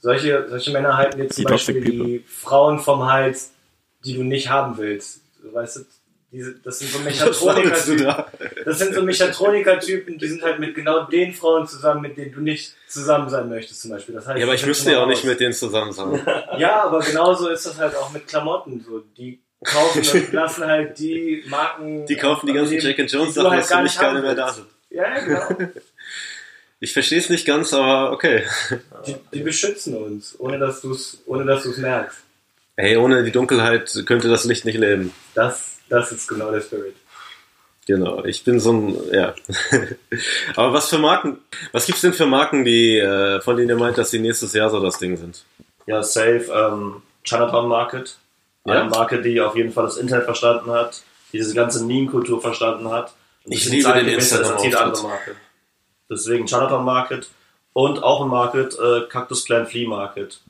[0.00, 3.52] Solche, solche Männer halten dir zum Die Beispiel die Frauen vom Hals,
[4.04, 5.22] die du nicht haben willst.
[5.42, 5.80] Weißt du,
[6.30, 8.04] diese, das sind so Mechatroniker-Typen.
[8.04, 8.26] da?
[8.64, 12.40] Das sind so Mechatroniker-Typen, die sind halt mit genau den Frauen zusammen, mit denen du
[12.40, 14.14] nicht zusammen sein möchtest, zum Beispiel.
[14.14, 16.20] Das heißt, Ja, aber ich müsste ja auch nicht mit denen zusammen sein.
[16.58, 18.84] Ja, aber genauso ist das halt auch mit Klamotten.
[18.86, 19.00] So.
[19.16, 22.06] Die kaufen und lassen halt die Marken.
[22.06, 24.66] Die kaufen die ganzen Jack and Jones Sachen, halt dass nicht keine mehr da sind.
[24.90, 25.70] Ja, ja, genau.
[26.80, 28.44] Ich verstehe es nicht ganz, aber okay.
[29.06, 32.18] Die, die beschützen uns, ohne dass du es ohne dass du's merkst.
[32.76, 35.12] Hey, ohne die Dunkelheit könnte das Licht nicht leben.
[35.34, 36.94] Das, das ist genau der Spirit.
[37.86, 39.34] Genau, ich bin so ein, ja.
[40.56, 41.38] Aber was für Marken,
[41.72, 44.70] was gibt's denn für Marken, die, äh, von denen ihr meint, dass sie nächstes Jahr
[44.70, 45.44] so das Ding sind?
[45.86, 46.44] Ja, safe.
[46.52, 48.18] Ähm, Chinatown Market.
[48.66, 48.82] Ja?
[48.82, 51.02] Eine Marke, die auf jeden Fall das Internet verstanden hat,
[51.32, 53.14] die diese ganze Meme-Kultur verstanden hat.
[53.44, 55.36] Und Ich liebe den gemessen ist als jede Instagram-Auftritt.
[56.10, 57.28] Deswegen Chinatown Market
[57.72, 60.40] und auch ein Market, äh, Cactus Plant Flea Market.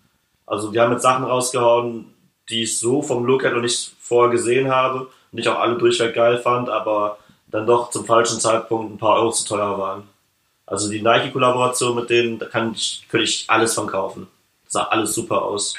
[0.47, 2.15] Also die haben jetzt Sachen rausgehauen,
[2.49, 5.77] die ich so vom Look her noch nicht vorher gesehen habe und ich auch alle
[5.77, 10.09] durchweg geil fand, aber dann doch zum falschen Zeitpunkt ein paar Euro zu teuer waren.
[10.67, 14.27] Also die Nike-Kollaboration mit denen, da kann ich, könnte ich alles von kaufen.
[14.67, 15.75] Sah alles super aus.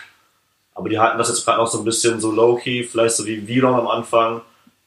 [0.73, 3.41] Aber die halten das jetzt gerade noch so ein bisschen so low-key, vielleicht so wie
[3.41, 4.41] Vlog am Anfang,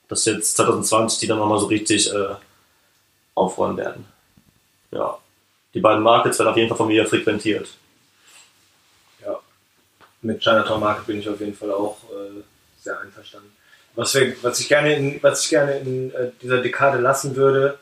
[0.08, 2.34] dass jetzt 2020 die dann nochmal so richtig äh,
[3.34, 4.11] aufräumen werden.
[4.92, 5.18] Ja.
[5.74, 7.68] Die beiden Markets werden auf jeden Fall von mir frequentiert.
[9.24, 9.38] Ja.
[10.20, 12.42] Mit Chinatown Market bin ich auf jeden Fall auch äh,
[12.80, 13.50] sehr einverstanden.
[13.94, 17.78] Was, wir, was ich gerne in, was ich gerne in äh, dieser Dekade lassen würde,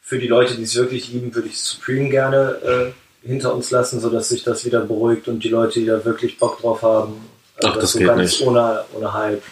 [0.00, 2.92] für die Leute, die es wirklich lieben, würde ich Supreme gerne
[3.22, 6.38] äh, hinter uns lassen, sodass sich das wieder beruhigt und die Leute, die da wirklich
[6.38, 8.42] Bock drauf haben, äh, Ach, das so geht ganz nicht.
[8.42, 9.42] Ohne, ohne Hype.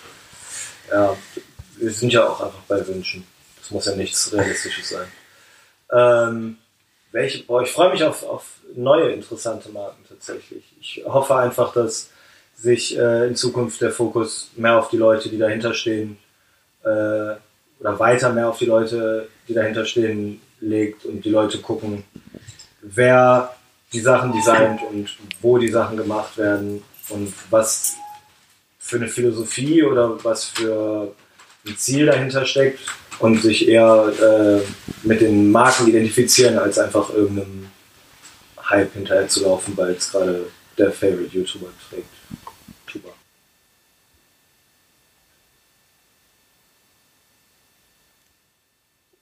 [0.90, 1.16] Ja,
[1.76, 3.24] wir sind ja auch einfach bei Wünschen.
[3.61, 5.06] Das muss ja nichts Realistisches sein.
[5.92, 6.56] Ähm,
[7.12, 8.44] welche, boah, ich freue mich auf, auf
[8.74, 10.64] neue interessante Marken tatsächlich.
[10.80, 12.11] Ich hoffe einfach, dass
[12.56, 16.18] sich äh, in Zukunft der Fokus mehr auf die Leute, die dahinter stehen,
[16.84, 22.04] äh, oder weiter mehr auf die Leute, die dahinter stehen, legt und die Leute gucken,
[22.82, 23.54] wer
[23.92, 27.96] die Sachen designt und wo die Sachen gemacht werden und was
[28.78, 31.14] für eine Philosophie oder was für
[31.66, 32.80] ein Ziel dahinter steckt
[33.20, 37.66] und sich eher äh, mit den Marken identifizieren, als einfach irgendeinem
[38.68, 40.46] Hype hinterher zu laufen, weil es gerade
[40.78, 42.08] der Favorite YouTuber trägt.
[42.86, 43.10] Tuber.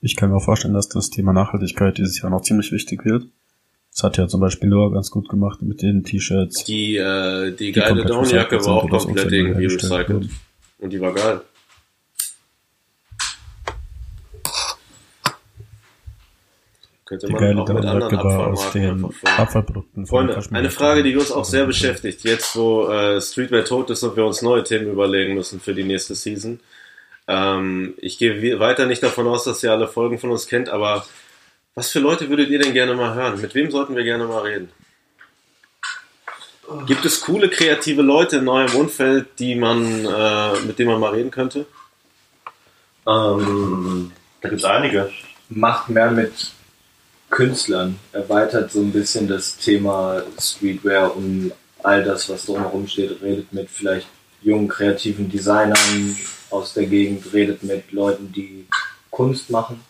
[0.01, 3.25] Ich kann mir auch vorstellen, dass das Thema Nachhaltigkeit dieses Jahr noch ziemlich wichtig wird.
[3.91, 6.63] Das hat ja zum Beispiel Noah ganz gut gemacht mit den T-Shirts.
[6.63, 10.29] Die, äh, die Die geile Downjacke war auch komplett irgendwie recycelt.
[10.77, 11.41] Und die war geil.
[17.09, 19.31] Könnte Die man geile auch mit anderen war aus Abfallmarken den.
[19.35, 20.59] Abfallprodukten von Freunde, Kaschmir.
[20.59, 24.23] eine Frage, die uns auch sehr beschäftigt, jetzt wo äh, Streetwear tot ist und wir
[24.23, 26.59] uns neue Themen überlegen müssen für die nächste Season.
[27.27, 31.03] Ähm, ich gehe weiter nicht davon aus, dass ihr alle Folgen von uns kennt, aber
[31.73, 33.41] was für Leute würdet ihr denn gerne mal hören?
[33.41, 34.69] Mit wem sollten wir gerne mal reden?
[36.85, 41.13] Gibt es coole, kreative Leute in eurem Umfeld, die man, äh, mit denen man mal
[41.13, 41.65] reden könnte?
[43.07, 45.09] Ähm, da gibt es einige.
[45.49, 46.51] Macht mehr mit
[47.29, 51.51] Künstlern, erweitert so ein bisschen das Thema Streetwear um
[51.83, 54.07] all das, was drumherum steht, redet mit vielleicht
[54.41, 56.17] jungen kreativen Designern
[56.49, 58.65] aus der Gegend, redet mit Leuten, die
[59.11, 59.81] Kunst machen.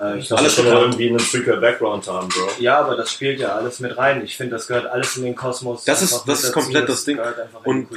[0.00, 2.48] Äh, ich glaub, Alles das schon gehört- irgendwie einen Streetwear-Background haben, Bro.
[2.60, 4.22] Ja, aber das spielt ja alles mit rein.
[4.24, 5.82] Ich finde, das gehört alles in den Kosmos.
[5.84, 6.60] Das ist- das ist dazu.
[6.60, 7.18] komplett das Ding.
[7.64, 7.88] Und-.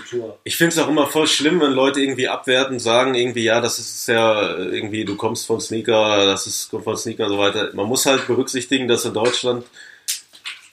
[0.44, 3.78] Ich finde es auch immer voll schlimm, wenn Leute irgendwie abwerten, sagen irgendwie, ja, das
[3.78, 7.70] ist ja irgendwie, du kommst von Sneaker, das ist kommt von Sneaker und so weiter.
[7.74, 9.64] Man muss halt berücksichtigen, dass in Deutschland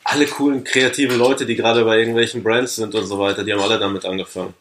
[0.04, 3.60] alle coolen, kreativen Leute, die gerade bei irgendwelchen Brands sind und so weiter, die haben
[3.60, 4.54] alle damit angefangen.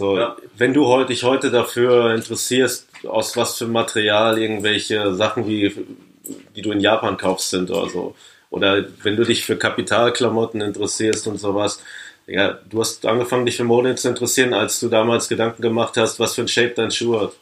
[0.00, 0.34] So, Ja.
[0.56, 5.76] wenn du heute, dich heute dafür interessierst, aus was für Material irgendwelche Sachen wie,
[6.56, 8.16] die du in Japan kaufst sind oder so,
[8.48, 11.82] oder wenn du dich für Kapitalklamotten interessierst und sowas,
[12.26, 16.18] ja, du hast angefangen, dich für Mode zu interessieren, als du damals Gedanken gemacht hast,
[16.18, 17.32] was für ein Shape dein Schuh hat.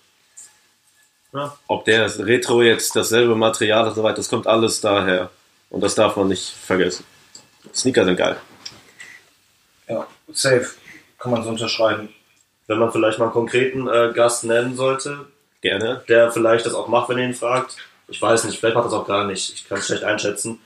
[1.33, 1.57] Ja.
[1.69, 5.31] Ob der Retro jetzt dasselbe Material und so weiter, das kommt alles daher.
[5.71, 7.05] Und das darf man nicht vergessen.
[7.73, 8.37] Sneaker sind geil.
[9.89, 10.67] Ja, safe.
[11.19, 12.09] Kann man so unterschreiben.
[12.69, 15.27] Wenn man vielleicht mal einen konkreten äh, Gast nennen sollte,
[15.63, 16.05] Gerne.
[16.09, 17.77] der vielleicht das auch macht, wenn ihr ihn fragt.
[18.07, 19.53] Ich weiß nicht, vielleicht macht das auch gar nicht.
[19.53, 20.61] Ich kann es schlecht einschätzen.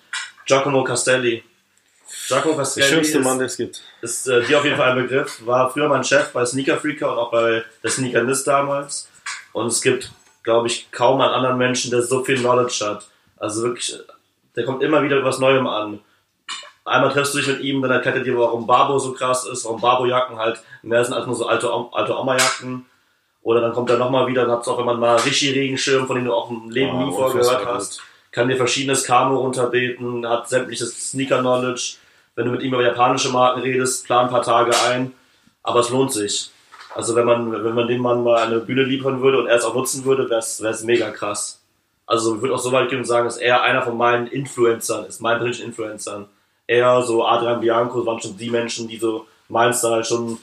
[0.44, 1.42] Giacomo Castelli.
[2.28, 3.82] Giacomo Der Castelli schönste ist, Mann, den es gibt.
[4.02, 5.44] ist äh, dir auf jeden Fall ein Begriff.
[5.46, 9.08] War früher mein Chef bei Sneaker Freaker und auch bei der Sneakernist damals.
[9.52, 10.10] Und es gibt,
[10.42, 13.06] glaube ich, kaum einen anderen Menschen, der so viel Knowledge hat.
[13.38, 13.96] Also wirklich,
[14.56, 16.00] der kommt immer wieder was Neuem an.
[16.84, 19.64] Einmal triffst du dich mit ihm, dann erklärt er dir, warum Barbo so krass ist,
[19.64, 22.86] warum Barbo-Jacken halt mehr sind als nur so alte, alte Oma-Jacken.
[23.42, 26.24] Oder dann kommt er nochmal wieder, dann habt ihr auch immer mal Rishi-Regenschirm, von dem
[26.24, 28.00] du auch im Leben Ah, nie vorher unfassbar gehört hast.
[28.30, 31.96] Kann dir verschiedenes Camo runterbeten, hat sämtliches Sneaker-Knowledge.
[32.34, 35.12] Wenn du mit ihm über japanische Marken redest, plan ein paar Tage ein.
[35.62, 36.50] Aber es lohnt sich.
[36.94, 39.64] Also wenn man, wenn man dem Mann mal eine Bühne liefern würde und er es
[39.64, 41.60] auch nutzen würde, wäre es mega krass.
[42.06, 45.06] Also ich würde auch so weit gehen und sagen, dass er einer von meinen Influencern
[45.06, 46.26] ist, meinen persönlichen Influencern.
[46.66, 50.38] Er, so Adrian Bianco, waren schon die Menschen, die so meinen Style schon,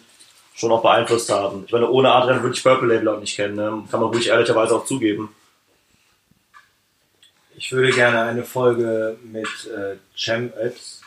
[0.54, 1.64] schon auch beeinflusst haben.
[1.66, 3.84] Ich meine, ohne Adrian würde ich Purple Label auch nicht kennen, ne?
[3.90, 5.34] kann man ruhig ehrlicherweise auch zugeben.
[7.56, 11.02] Ich würde gerne eine Folge mit äh, Cem Ötz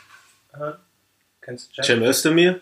[0.52, 0.76] hören.
[1.40, 2.00] Kennst du Cem?
[2.00, 2.60] Cem Özdemir,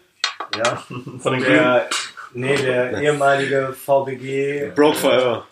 [0.56, 0.76] Ja.
[0.86, 1.44] Von den Grünen.
[1.44, 1.88] Der,
[2.32, 4.72] nee, der ehemalige VBG.
[4.74, 5.46] Broke Forever.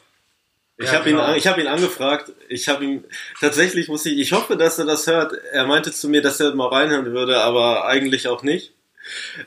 [0.80, 1.34] Ich Ja, habe ihn, genau.
[1.34, 2.32] ich habe ihn angefragt.
[2.48, 3.04] Ich habe ihn
[3.40, 4.16] tatsächlich muss ich.
[4.18, 5.32] Ich hoffe, dass er das hört.
[5.52, 8.72] Er meinte zu mir, dass er mal reinhören würde, aber eigentlich auch nicht.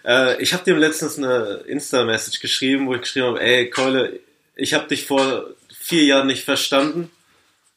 [0.05, 4.19] Äh, ich habe dem letztens eine Insta-Message geschrieben, wo ich geschrieben habe: Ey, Keule,
[4.55, 5.45] ich habe dich vor
[5.79, 7.09] vier Jahren nicht verstanden.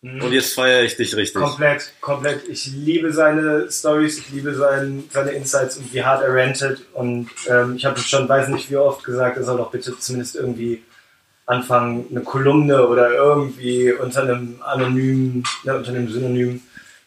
[0.03, 1.41] Und jetzt feiere ich dich richtig.
[1.41, 2.47] Komplett, komplett.
[2.47, 6.83] Ich liebe seine Stories, ich liebe sein, seine Insights und wie hart er rantet.
[6.93, 10.37] Und ähm, ich habe schon, weiß nicht wie oft gesagt, er soll doch bitte zumindest
[10.37, 10.83] irgendwie
[11.47, 16.63] anfangen, eine Kolumne oder irgendwie unter einem anonymen, ne, unter einem Synonym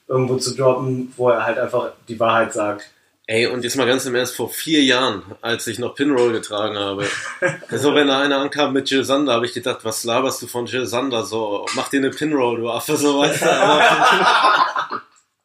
[0.07, 2.91] irgendwo zu droppen, wo er halt einfach die Wahrheit sagt.
[3.29, 6.77] Ey, und jetzt mal ganz im Ernst, vor vier Jahren, als ich noch Pinroll getragen
[6.77, 7.05] habe,
[7.71, 10.65] so wenn da einer ankam mit Jill Sander, habe ich gedacht, was laberst du von
[10.65, 11.25] Jill Sander?
[11.25, 15.01] So, mach dir eine Pinroll, du Affe, so weiter.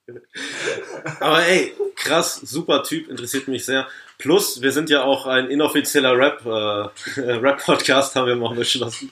[1.21, 3.87] Aber ey, krass, super Typ, interessiert mich sehr.
[4.19, 9.11] Plus, wir sind ja auch ein inoffizieller Rap, äh, Rap-Podcast, haben wir mal beschlossen.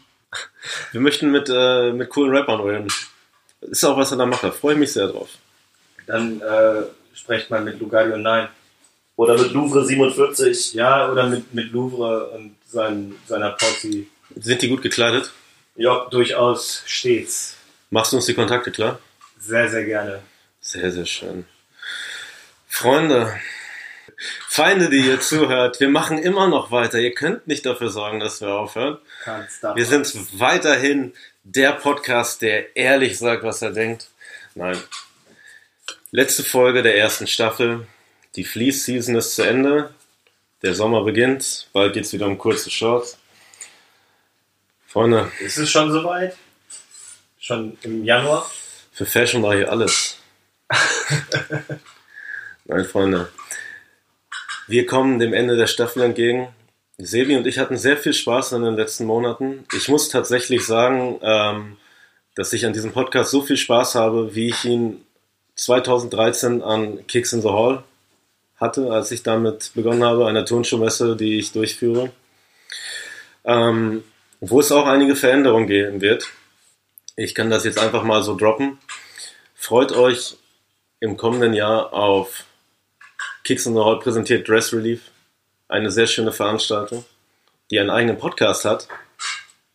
[0.92, 2.88] Wir möchten mit, äh, mit coolen Rappern reden.
[3.62, 5.30] Ist auch was er da macht, da freue ich mich sehr drauf.
[6.06, 6.82] Dann äh,
[7.14, 8.48] sprecht mal mit Lugario Nein.
[9.16, 10.74] Oder mit Louvre 47.
[10.74, 14.06] Ja, oder mit, mit Louvre und sein, seiner Posse.
[14.36, 15.30] Sind die gut gekleidet?
[15.76, 17.56] Ja, durchaus stets.
[17.90, 18.98] Machst du uns die Kontakte klar?
[19.38, 20.22] Sehr, sehr gerne.
[20.60, 21.44] Sehr, sehr schön.
[22.70, 23.38] Freunde,
[24.48, 26.98] Feinde, die ihr zuhört, wir machen immer noch weiter.
[26.98, 28.98] Ihr könnt nicht dafür sorgen, dass wir aufhören.
[29.74, 31.12] Wir sind weiterhin
[31.42, 34.08] der Podcast, der ehrlich sagt, was er denkt.
[34.54, 34.78] Nein.
[36.12, 37.86] Letzte Folge der ersten Staffel.
[38.36, 39.92] Die Fleece Season ist zu Ende.
[40.62, 41.68] Der Sommer beginnt.
[41.72, 43.18] Bald geht's wieder um kurze Shorts.
[44.86, 46.36] Freunde, Ist es schon soweit?
[47.38, 48.50] Schon im Januar?
[48.92, 50.18] für Fashion mache ich alles.
[52.72, 53.28] Nein, Freunde.
[54.68, 56.54] Wir kommen dem Ende der Staffel entgegen.
[56.98, 59.66] Sebi und ich hatten sehr viel Spaß in den letzten Monaten.
[59.74, 61.78] Ich muss tatsächlich sagen, ähm,
[62.36, 65.04] dass ich an diesem Podcast so viel Spaß habe, wie ich ihn
[65.56, 67.82] 2013 an Kicks in the Hall
[68.60, 72.12] hatte, als ich damit begonnen habe, einer Turnschuhmesse, die ich durchführe.
[73.44, 74.04] Ähm,
[74.38, 76.28] wo es auch einige Veränderungen geben wird.
[77.16, 78.78] Ich kann das jetzt einfach mal so droppen.
[79.56, 80.36] Freut euch
[81.00, 82.44] im kommenden Jahr auf
[83.44, 85.02] Kicks in the Hall präsentiert Dress Relief.
[85.68, 87.04] Eine sehr schöne Veranstaltung,
[87.70, 88.88] die einen eigenen Podcast hat.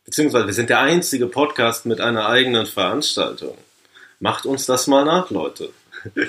[0.05, 3.57] Beziehungsweise wir sind der einzige Podcast mit einer eigenen Veranstaltung.
[4.19, 5.69] Macht uns das mal nach, Leute.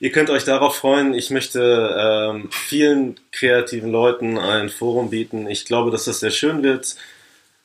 [0.00, 1.14] Ihr könnt euch darauf freuen.
[1.14, 5.48] Ich möchte ähm, vielen kreativen Leuten ein Forum bieten.
[5.48, 6.96] Ich glaube, dass das sehr schön wird.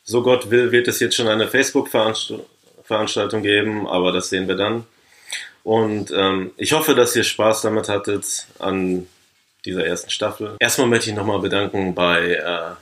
[0.04, 4.86] So Gott will, wird es jetzt schon eine Facebook-Veranstaltung geben, aber das sehen wir dann.
[5.68, 9.06] Und ähm, ich hoffe, dass ihr Spaß damit hattet an
[9.66, 10.56] dieser ersten Staffel.
[10.62, 12.76] Erstmal möchte ich nochmal bedanken bei äh,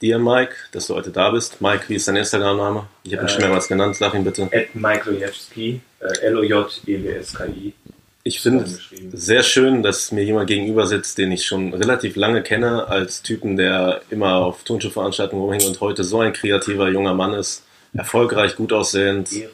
[0.00, 1.60] dir, Mike, dass du heute da bist.
[1.60, 2.86] Mike, wie ist dein Instagram-Name?
[3.02, 4.46] Ich habe ihn schon Äh, mehrmals genannt, sag ihn bitte.
[4.52, 7.74] Ed Michaelewski, äh, L-O-J-E-W-S-K-I.
[8.22, 8.82] Ich finde es
[9.14, 13.56] sehr schön, dass mir jemand gegenüber sitzt, den ich schon relativ lange kenne, als Typen,
[13.56, 17.64] der immer auf Turnschuhveranstaltungen rumhängt und heute so ein kreativer junger Mann ist.
[17.94, 19.32] Erfolgreich, gut aussehend.
[19.32, 19.50] Ehre,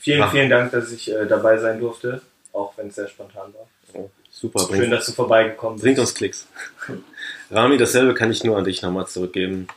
[0.00, 0.32] vielen Ach.
[0.32, 2.20] vielen Dank, dass ich äh, dabei sein durfte,
[2.52, 4.08] auch wenn es sehr spontan war.
[4.30, 5.84] Super, Schön, bringt, dass du vorbeigekommen bist.
[5.84, 6.48] bringt uns Klicks.
[7.50, 9.68] Rami, dasselbe kann ich nur an dich nochmal zurückgeben.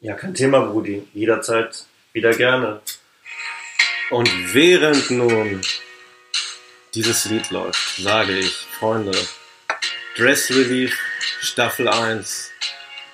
[0.00, 1.08] Ja, kein Thema, Brudi.
[1.14, 2.80] Jederzeit wieder gerne.
[4.10, 5.60] Und während nun
[6.94, 9.12] dieses Lied läuft, sage ich, Freunde,
[10.16, 10.98] Dress Relief
[11.40, 12.50] Staffel 1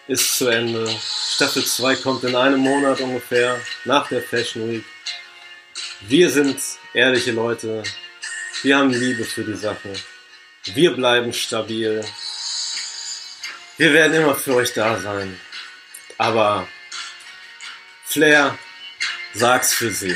[0.08, 0.88] ist zu Ende.
[1.34, 4.84] Staffel 2 kommt in einem Monat ungefähr, nach der Fashion Week.
[6.06, 6.60] Wir sind
[6.92, 7.82] ehrliche Leute.
[8.62, 9.94] Wir haben Liebe für die Sache.
[10.74, 12.04] Wir bleiben stabil.
[13.78, 15.40] Wir werden immer für euch da sein.
[16.18, 16.68] Aber
[18.04, 18.58] Flair,
[19.32, 20.14] sag's für sie.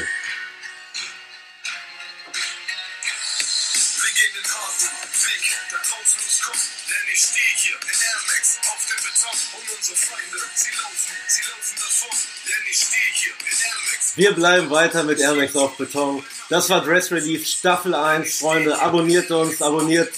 [14.19, 16.24] Wir bleiben weiter mit Air Max auf Beton.
[16.49, 18.40] Das war Dress Relief Staffel 1.
[18.40, 20.12] Freunde, abonniert uns, abonniert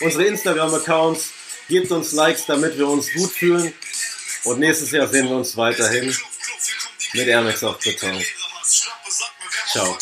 [0.00, 1.28] unsere Instagram-Accounts,
[1.68, 3.74] gebt uns Likes, damit wir uns gut fühlen.
[4.44, 6.16] Und nächstes Jahr sehen wir uns weiterhin
[7.12, 8.18] mit Air Max auf Beton.
[9.70, 9.94] Ciao.